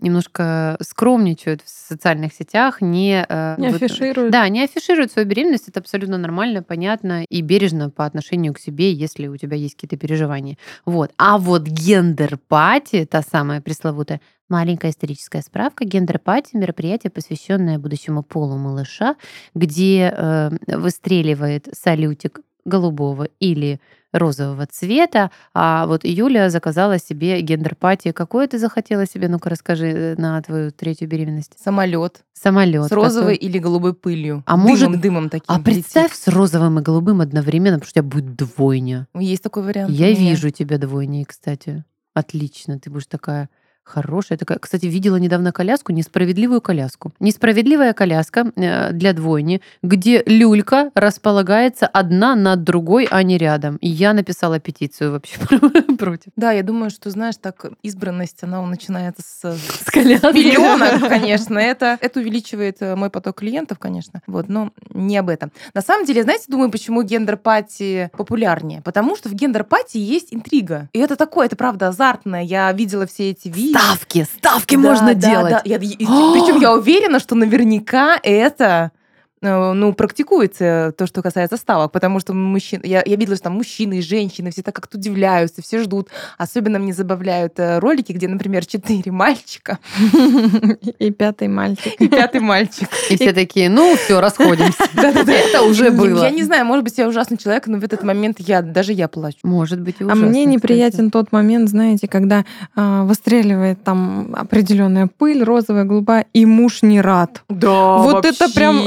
немножко 0.00 0.76
скромничают 0.82 1.62
в 1.62 1.68
социальных 1.68 2.32
сетях, 2.34 2.80
не, 2.82 3.24
э, 3.28 3.54
Не 3.58 3.68
вот- 3.70 3.82
афишируют. 3.82 4.32
да, 4.32 4.48
не 4.48 4.62
афишируют 4.64 5.12
свою 5.12 5.26
беременность, 5.28 5.68
это 5.68 5.80
абсолютно 5.80 6.18
нормально, 6.18 6.62
понятно 6.62 7.24
и 7.28 7.40
бережно 7.42 7.90
по 7.90 8.04
отношению 8.04 8.54
к 8.54 8.58
себе, 8.58 8.92
если 8.92 9.26
у 9.28 9.36
тебя 9.36 9.56
есть 9.56 9.74
какие-то 9.76 9.96
переживания. 9.96 10.56
Вот. 10.84 11.12
А 11.16 11.38
вот 11.38 11.62
gender 11.62 12.34
party, 12.34 13.06
та 13.06 13.22
самая 13.22 13.60
пресловутая, 13.60 14.20
маленькая 14.48 14.90
историческая 14.90 15.42
справка, 15.42 15.84
gender 15.84 16.50
party – 16.50 16.52
мероприятие, 16.56 17.10
посвященное 17.10 17.78
будущему 17.78 18.22
полу 18.22 18.56
малыша, 18.56 19.16
где 19.54 20.12
э, 20.16 20.50
выстреливает 20.66 21.68
салютик 21.72 22.40
голубого 22.64 23.28
или 23.40 23.80
розового 24.12 24.66
цвета, 24.66 25.30
а 25.52 25.86
вот 25.86 26.04
Юля 26.04 26.48
заказала 26.50 26.98
себе 26.98 27.40
gender 27.42 27.77
party. 27.77 28.12
Какое 28.12 28.46
ты 28.48 28.58
захотела 28.58 29.06
себе? 29.06 29.28
Ну-ка 29.28 29.50
расскажи 29.50 29.86
э, 29.88 30.14
на 30.16 30.40
твою 30.40 30.70
третью 30.70 31.08
беременность. 31.08 31.58
Самолет 31.62 32.24
Самолет. 32.32 32.86
с 32.86 32.92
розовой 32.92 33.36
или 33.36 33.58
голубой 33.58 33.94
пылью. 33.94 34.42
А 34.46 34.52
дымом, 34.56 34.66
может- 34.66 35.00
дымом 35.00 35.28
таким. 35.28 35.44
А 35.54 35.60
представь 35.60 36.14
с 36.14 36.26
розовым 36.28 36.78
и 36.78 36.82
голубым 36.82 37.20
одновременно, 37.20 37.78
потому 37.78 37.88
что 37.90 38.00
у 38.00 38.02
тебя 38.02 38.10
будет 38.10 38.34
двойня. 38.34 39.06
летит. 39.14 39.28
Есть 39.30 39.42
такой 39.42 39.62
вариант. 39.62 39.90
Я 39.90 40.08
меня. 40.10 40.30
вижу 40.30 40.50
тебя 40.50 40.78
двойней, 40.78 41.24
кстати. 41.24 41.84
Отлично, 42.14 42.78
ты 42.78 42.90
будешь 42.90 43.06
такая 43.06 43.50
хорошая. 43.88 44.38
Такая. 44.38 44.58
Кстати, 44.58 44.86
видела 44.86 45.16
недавно 45.16 45.52
коляску, 45.52 45.92
несправедливую 45.92 46.60
коляску. 46.60 47.12
Несправедливая 47.20 47.92
коляска 47.92 48.52
э, 48.56 48.92
для 48.92 49.12
двойни, 49.12 49.60
где 49.82 50.22
люлька 50.26 50.90
располагается 50.94 51.86
одна 51.86 52.34
над 52.34 52.64
другой, 52.64 53.08
а 53.10 53.22
не 53.22 53.38
рядом. 53.38 53.76
И 53.76 53.88
я 53.88 54.12
написала 54.12 54.60
петицию 54.60 55.12
вообще 55.12 55.38
против. 55.98 56.32
Да, 56.36 56.52
я 56.52 56.62
думаю, 56.62 56.90
что, 56.90 57.10
знаешь, 57.10 57.36
так 57.40 57.64
избранность, 57.82 58.42
она 58.42 58.60
начинается 58.62 59.22
с 59.22 59.58
С 59.86 59.90
коляской. 59.90 60.32
миллионов, 60.32 61.08
конечно. 61.08 61.58
Это, 61.58 61.98
это 62.00 62.20
увеличивает 62.20 62.76
э, 62.80 62.94
мой 62.96 63.10
поток 63.10 63.36
клиентов, 63.38 63.78
конечно. 63.78 64.22
Вот, 64.26 64.48
но 64.48 64.70
не 64.92 65.16
об 65.16 65.28
этом. 65.28 65.50
На 65.74 65.82
самом 65.82 66.04
деле, 66.04 66.22
знаете, 66.22 66.44
думаю, 66.48 66.70
почему 66.70 67.02
gender 67.02 67.61
party 67.61 68.10
популярнее? 68.16 68.82
Потому 68.82 69.16
что 69.16 69.28
в 69.28 69.34
gender 69.34 69.69
party 69.69 69.98
есть 69.98 70.34
интрига. 70.34 70.88
И 70.92 70.98
это 70.98 71.16
такое, 71.16 71.46
это 71.46 71.56
правда 71.56 71.88
азартное. 71.88 72.42
Я 72.42 72.70
видела 72.72 73.06
все 73.06 73.30
эти 73.30 73.48
видео. 73.48 73.77
Ставки, 73.78 74.26
ставки 74.36 74.74
Да, 74.76 74.80
можно 74.80 75.14
да, 75.14 75.28
делать. 75.30 75.50
да. 75.52 75.62
Я- 75.64 75.76
и- 75.76 75.96
Причем 75.96 76.60
я 76.60 76.72
уверена, 76.74 77.18
что 77.20 77.34
наверняка 77.34 78.18
это 78.22 78.90
ну, 79.40 79.92
практикуется 79.92 80.92
то, 80.96 81.06
что 81.06 81.22
касается 81.22 81.56
ставок, 81.56 81.92
потому 81.92 82.20
что 82.20 82.34
мужчин, 82.34 82.80
я, 82.84 83.02
я 83.04 83.16
видела, 83.16 83.36
что 83.36 83.44
там 83.44 83.54
мужчины 83.54 83.98
и 83.98 84.02
женщины 84.02 84.50
все 84.50 84.62
так 84.62 84.74
как-то 84.74 84.98
удивляются, 84.98 85.62
все 85.62 85.82
ждут. 85.82 86.08
Особенно 86.36 86.78
мне 86.78 86.92
забавляют 86.92 87.58
э, 87.58 87.78
ролики, 87.78 88.12
где, 88.12 88.28
например, 88.28 88.66
четыре 88.66 89.12
мальчика 89.12 89.78
И 90.98 91.10
пятый 91.10 91.48
мальчик. 91.48 92.00
и 92.00 92.08
пятый 92.08 92.40
мальчик. 92.40 92.88
И 93.10 93.16
все 93.16 93.32
такие, 93.32 93.68
ну 93.68 93.96
все, 93.96 94.20
расходимся. 94.20 94.84
Это 94.96 95.62
уже 95.62 95.90
было. 95.90 96.22
Я 96.22 96.30
не 96.30 96.42
знаю, 96.42 96.64
может 96.64 96.84
быть, 96.84 96.96
я 96.98 97.08
ужасный 97.08 97.36
человек, 97.36 97.66
но 97.66 97.78
в 97.78 97.84
этот 97.84 98.02
момент 98.02 98.38
я 98.40 98.62
даже 98.62 98.92
я 98.92 99.08
плачу. 99.08 99.38
Может 99.42 99.80
быть, 99.80 99.96
А 100.00 100.14
мне 100.14 100.44
неприятен 100.44 101.10
тот 101.10 101.32
момент, 101.32 101.68
знаете, 101.68 102.08
когда 102.08 102.44
а, 102.74 103.04
выстреливает 103.04 103.82
там 103.84 104.34
определенная 104.36 105.06
пыль, 105.06 105.42
розовая, 105.42 105.84
голубая, 105.84 106.26
и 106.32 106.44
муж 106.46 106.82
не 106.82 107.00
рад. 107.00 107.42
Да, 107.48 107.98
Вот 107.98 108.24
это 108.24 108.48
прям 108.52 108.78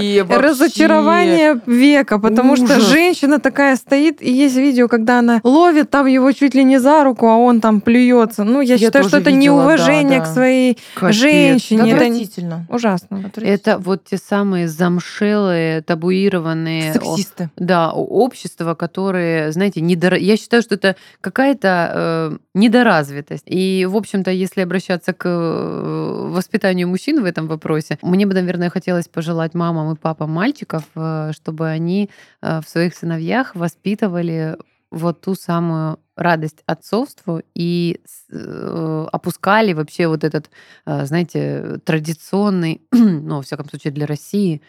Разочарование 0.41 1.59
века, 1.65 2.19
потому 2.19 2.55
что 2.55 2.65
Ужас. 2.65 2.83
женщина 2.89 3.39
такая 3.39 3.75
стоит, 3.75 4.21
и 4.21 4.31
есть 4.31 4.55
видео, 4.55 4.87
когда 4.87 5.19
она 5.19 5.39
ловит 5.43 5.89
там 5.89 6.05
его 6.07 6.31
чуть 6.31 6.55
ли 6.55 6.63
не 6.63 6.79
за 6.79 7.03
руку, 7.03 7.27
а 7.27 7.37
он 7.37 7.61
там 7.61 7.81
плюется. 7.81 8.43
Ну, 8.43 8.61
я, 8.61 8.73
Я 8.75 8.77
считаю, 8.77 9.05
что 9.07 9.17
это 9.17 9.29
видела, 9.29 9.43
неуважение 9.43 10.19
да, 10.19 10.25
к 10.25 10.27
да. 10.27 10.33
своей 10.33 10.77
Капец. 10.95 11.15
женщине. 11.15 11.91
Это 11.91 12.05
Отвратительно. 12.05 12.65
ужасно. 12.69 13.31
Это 13.37 13.77
вот 13.77 14.05
те 14.05 14.17
самые 14.17 14.67
замшелые, 14.67 15.81
табуированные 15.81 16.91
о- 16.91 16.93
Сексисты. 16.93 17.49
да, 17.57 17.91
о- 17.91 18.03
общества, 18.03 18.73
которые, 18.75 19.51
знаете, 19.51 19.81
недора... 19.81 20.17
я 20.17 20.37
считаю, 20.37 20.61
что 20.63 20.75
это 20.75 20.95
какая-то 21.21 21.91
э, 21.93 22.37
недоразвитость. 22.53 23.43
И, 23.45 23.85
в 23.89 23.95
общем-то, 23.95 24.31
если 24.31 24.61
обращаться 24.61 25.13
к 25.13 25.25
э, 25.27 26.27
воспитанию 26.29 26.87
мужчин 26.87 27.21
в 27.21 27.25
этом 27.25 27.47
вопросе, 27.47 27.97
мне 28.01 28.25
бы, 28.25 28.33
наверное, 28.33 28.69
хотелось 28.69 29.07
пожелать 29.07 29.53
мамам 29.53 29.93
и 29.93 29.95
папам 29.95 30.30
мальчиков, 30.31 30.83
э, 30.95 31.31
чтобы 31.33 31.67
они 31.67 32.09
э, 32.41 32.61
в 32.61 32.67
своих 32.67 32.95
сыновьях 32.95 33.55
воспитывали 33.55 34.57
вот 34.91 35.21
ту 35.21 35.35
самую 35.35 35.99
радость 36.15 36.63
отцовству 36.65 37.41
и 37.55 38.01
э, 38.31 39.07
опускали 39.11 39.73
вообще 39.73 40.07
вот 40.07 40.23
этот, 40.23 40.49
знаете, 40.85 41.79
традиционный, 41.85 42.81
ну, 42.91 43.37
во 43.37 43.41
всяком 43.41 43.69
случае, 43.69 43.93
для 43.93 44.05
России, 44.05 44.61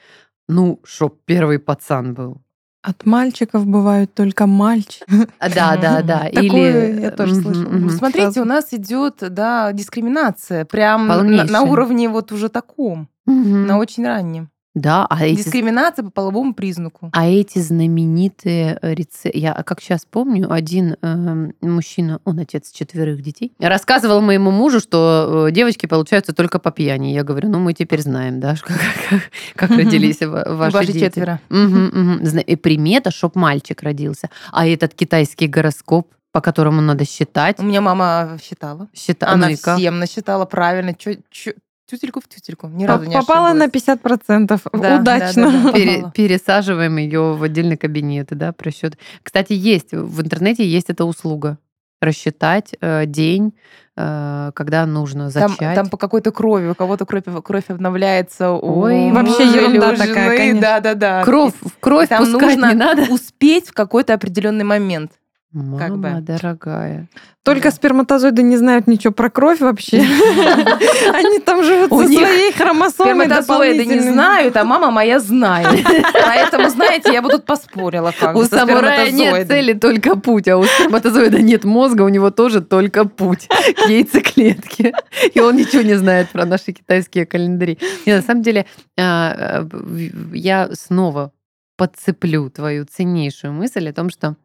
ну, 0.49 0.81
чтоб 0.85 1.19
первый 1.25 1.59
пацан 1.59 2.15
был. 2.15 2.41
От 2.83 3.07
мальчиков 3.07 3.65
бывают 3.65 4.13
только 4.13 4.47
мальчики. 4.47 5.05
А, 5.39 5.49
Да, 5.49 5.77
да, 5.77 6.03
да. 6.03 6.19
Такое 6.33 6.91
Или... 6.91 7.01
я 7.03 7.11
тоже 7.13 7.37
слышала. 7.37 7.69
мгм. 7.69 7.91
Смотрите, 7.91 8.41
у 8.41 8.45
нас 8.45 8.73
идет, 8.73 9.19
да, 9.21 9.73
дискриминация. 9.73 10.65
Прям 10.65 11.07
на, 11.07 11.45
на 11.45 11.63
уровне 11.63 12.09
вот 12.09 12.33
уже 12.33 12.49
таком, 12.49 13.09
на 13.27 13.79
очень 13.79 14.05
раннем. 14.05 14.52
Да, 14.75 15.07
а 15.11 15.25
эти, 15.27 15.37
Дискриминация 15.45 16.03
по 16.03 16.11
половому 16.11 16.55
признаку. 16.55 17.11
а 17.13 17.27
эти 17.29 17.59
знаменитые 17.59 18.79
рецепты... 18.81 19.39
Я 19.39 19.53
как 19.53 19.81
сейчас 19.83 20.07
помню, 20.07 20.51
один 20.51 20.97
эм, 21.03 21.53
мужчина, 21.61 22.21
он 22.25 22.39
отец 22.39 22.71
четверых 22.73 23.21
детей, 23.23 23.53
рассказывал 23.61 24.23
моему 24.23 24.51
мужу, 24.51 24.81
что 24.81 25.47
э, 25.49 25.53
девочки 25.53 25.85
получаются 25.85 26.33
только 26.33 26.59
по 26.59 26.71
пьяни. 26.71 27.09
Я 27.13 27.23
говорю, 27.23 27.51
ну 27.51 27.59
мы 27.59 27.75
теперь 27.75 28.01
знаем, 28.01 28.41
да, 28.41 28.55
как, 28.63 28.79
как- 29.11 29.31
как 29.57 29.71
родились 29.79 30.21
ва- 30.21 30.47
ваши, 30.49 30.77
Ваши 30.77 30.93
дети. 30.93 31.05
четверо. 31.05 31.39
Зна- 31.51 32.41
И 32.41 32.57
примета, 32.57 33.11
чтоб 33.11 33.37
мальчик 33.37 33.83
родился. 33.83 34.31
А 34.53 34.67
этот 34.67 34.95
китайский 34.95 35.49
гороскоп, 35.49 36.09
по 36.33 36.41
которому 36.41 36.81
надо 36.81 37.05
считать, 37.05 37.59
У 37.61 37.63
меня 37.63 37.83
мама 37.83 38.39
считала. 38.43 38.89
считать, 38.95 39.29
Она 39.29 39.49
ну 39.51 39.55
всем 39.77 39.99
насчитала 39.99 40.47
правильно. 40.47 40.95
Чё- 40.95 41.19
чё- 41.31 41.53
Тютельку 41.93 42.21
в 42.21 42.29
тютельку. 42.29 42.69
Ни 42.69 42.85
разу 42.87 43.05
не 43.05 43.15
Попала 43.15 43.53
на 43.53 43.67
ошиблась. 43.67 43.85
50%. 43.85 44.61
Да, 44.73 44.97
Удачно. 45.01 45.51
да, 45.51 45.51
да, 45.53 45.63
да. 45.65 45.73
Пере- 45.73 46.05
пересаживаем 46.15 46.97
ее 46.97 47.35
в 47.35 47.43
отдельный 47.43 47.77
кабинет, 47.77 48.29
да, 48.31 48.53
просчет. 48.53 48.97
Кстати, 49.23 49.53
есть 49.53 49.93
в 49.93 50.23
интернете 50.23 50.67
есть 50.67 50.89
эта 50.89 51.05
услуга 51.05 51.59
рассчитать 52.01 52.75
э, 52.81 53.05
день, 53.07 53.53
э, 53.97 54.51
когда 54.55 54.87
нужно 54.87 55.31
Там, 55.31 55.51
зачать. 55.51 55.75
там 55.77 55.89
по 55.89 55.97
какой-то 55.97 56.33
крови, 56.33 56.69
у 56.71 56.75
кого-то 56.75 57.05
кровь, 57.07 57.25
кровь 57.45 57.65
обновляется. 57.69 58.51
у 58.51 58.81
Ой, 58.81 59.13
Вообще 59.13 59.45
мужа 59.45 59.59
или 59.59 59.59
ерунда 59.77 59.91
у 59.91 59.97
такая, 59.97 60.37
конечно. 60.37 60.61
Да, 60.63 60.81
да, 60.81 60.95
да. 60.95 61.23
кровь, 61.25 61.53
в 61.61 61.79
кровь 61.79 62.09
Там 62.09 62.25
пускать 62.25 62.41
нужно 62.57 62.69
не 62.71 62.75
надо. 62.75 63.03
успеть 63.13 63.69
в 63.69 63.73
какой-то 63.75 64.15
определенный 64.15 64.65
момент. 64.65 65.13
Мама 65.53 65.79
как 65.79 65.99
бы. 65.99 66.09
дорогая. 66.23 67.09
Только 67.43 67.69
Да. 67.69 67.73
сперматозоиды 67.73 68.43
не 68.43 68.57
знают 68.57 68.87
ничего 68.87 69.13
про 69.13 69.29
кровь 69.29 69.61
вообще. 69.61 69.99
Они 71.13 71.41
там 71.41 71.63
живут 71.63 71.91
со 71.91 72.07
своей 72.07 72.53
хромосомой 72.53 73.27
Сперматозоиды 73.27 73.85
не 73.85 74.01
знают, 74.01 74.57
а 74.57 74.65
мама 74.65 74.91
моя 74.91 75.21
знает. 75.21 75.85
Поэтому, 76.25 76.71
знаете, 76.71 77.13
я 77.13 77.21
бы 77.21 77.29
тут 77.29 77.45
поспорила. 77.45 78.15
У 78.35 78.45
самурая 78.45 79.11
нет 79.11 79.47
цели, 79.47 79.75
только 79.75 80.17
путь, 80.17 80.49
а 80.49 80.57
у 80.57 80.65
сперматозоида 80.65 81.43
нет 81.43 81.65
мозга, 81.65 82.03
у 82.03 82.09
него 82.09 82.31
тоже 82.31 82.63
только 82.63 83.05
путь 83.05 83.47
к 83.49 83.89
яйцеклетке. 83.89 84.95
И 85.35 85.41
он 85.41 85.57
ничего 85.57 85.83
не 85.83 85.95
знает 85.95 86.31
про 86.31 86.47
наши 86.47 86.73
китайские 86.73 87.27
календари. 87.27 87.79
И 88.07 88.13
на 88.13 88.23
самом 88.23 88.43
деле 88.43 88.65
а, 88.99 89.63
э, 89.63 90.09
я 90.33 90.71
снова 90.73 91.33
подцеплю 91.77 92.49
твою 92.49 92.87
ценнейшую 92.87 93.53
мысль 93.53 93.89
о 93.89 93.93
том, 93.93 94.09
что 94.09 94.37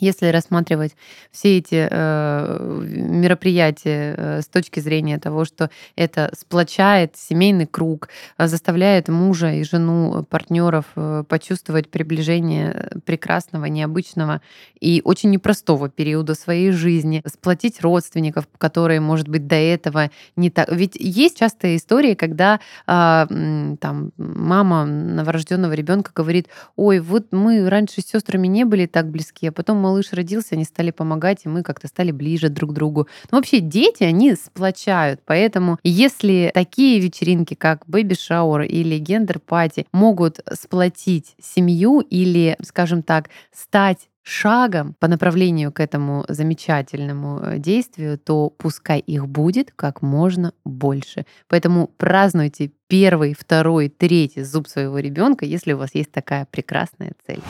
если 0.00 0.26
рассматривать 0.26 0.96
все 1.30 1.58
эти 1.58 1.88
э, 1.90 2.80
мероприятия 2.82 4.14
э, 4.16 4.42
с 4.42 4.46
точки 4.48 4.80
зрения 4.80 5.18
того, 5.18 5.44
что 5.44 5.70
это 5.96 6.30
сплочает 6.36 7.16
семейный 7.16 7.66
круг, 7.66 8.08
э, 8.38 8.46
заставляет 8.46 9.08
мужа 9.08 9.52
и 9.52 9.64
жену, 9.64 10.24
партнеров 10.28 10.86
э, 10.96 11.24
почувствовать 11.28 11.90
приближение 11.90 12.90
прекрасного, 13.04 13.66
необычного 13.66 14.40
и 14.80 15.00
очень 15.04 15.30
непростого 15.30 15.88
периода 15.88 16.34
своей 16.34 16.72
жизни, 16.72 17.22
сплотить 17.26 17.80
родственников, 17.80 18.46
которые, 18.58 19.00
может 19.00 19.28
быть, 19.28 19.46
до 19.46 19.56
этого 19.56 20.10
не 20.36 20.50
так. 20.50 20.70
Ведь 20.70 20.96
есть 20.96 21.38
частые 21.38 21.76
истории, 21.76 22.14
когда 22.14 22.60
м, 22.86 23.76
там 23.78 24.12
мама 24.16 24.84
новорожденного 24.84 25.72
ребенка 25.72 26.12
говорит: 26.14 26.48
Ой, 26.76 27.00
вот 27.00 27.32
мы 27.32 27.68
раньше 27.68 28.00
с 28.00 28.06
сестрами 28.06 28.46
не 28.46 28.64
были 28.64 28.86
так 28.86 29.08
близки, 29.10 29.46
а 29.48 29.52
потом 29.52 29.83
малыш 29.84 30.12
родился, 30.12 30.54
они 30.54 30.64
стали 30.64 30.90
помогать, 30.90 31.42
и 31.44 31.48
мы 31.48 31.62
как-то 31.62 31.88
стали 31.88 32.10
ближе 32.10 32.48
друг 32.48 32.70
к 32.70 32.74
другу. 32.74 33.06
Но 33.30 33.38
вообще 33.38 33.60
дети, 33.60 34.02
они 34.02 34.34
сплочают. 34.34 35.20
Поэтому 35.24 35.78
если 35.82 36.50
такие 36.54 37.00
вечеринки, 37.00 37.54
как 37.54 37.84
baby 37.86 38.16
shower 38.16 38.62
или 38.62 38.98
gender 38.98 39.42
party, 39.42 39.86
могут 39.92 40.40
сплотить 40.52 41.34
семью 41.40 42.00
или, 42.00 42.56
скажем 42.62 43.02
так, 43.02 43.28
стать 43.52 44.08
шагом 44.24 44.94
по 44.98 45.06
направлению 45.06 45.70
к 45.70 45.80
этому 45.80 46.24
замечательному 46.28 47.40
э, 47.40 47.58
действию, 47.58 48.18
то 48.18 48.48
пускай 48.48 48.98
их 48.98 49.28
будет 49.28 49.70
как 49.76 50.00
можно 50.00 50.54
больше. 50.64 51.26
Поэтому 51.46 51.88
празднуйте 51.98 52.70
первый, 52.88 53.34
второй, 53.38 53.90
третий 53.90 54.42
зуб 54.42 54.66
своего 54.66 54.98
ребенка, 54.98 55.44
если 55.44 55.74
у 55.74 55.78
вас 55.78 55.94
есть 55.94 56.10
такая 56.10 56.46
прекрасная 56.50 57.12
цель. 57.26 57.42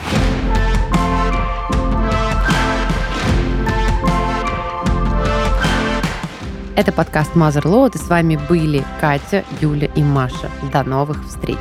Это 6.75 6.91
подкаст 6.91 7.31
Mother 7.35 7.63
и 7.95 7.97
с 7.97 8.09
вами 8.09 8.37
были 8.49 8.83
Катя, 8.99 9.45
Юля 9.61 9.87
и 9.95 10.03
Маша. 10.03 10.51
До 10.73 10.83
новых 10.83 11.25
встреч! 11.25 11.59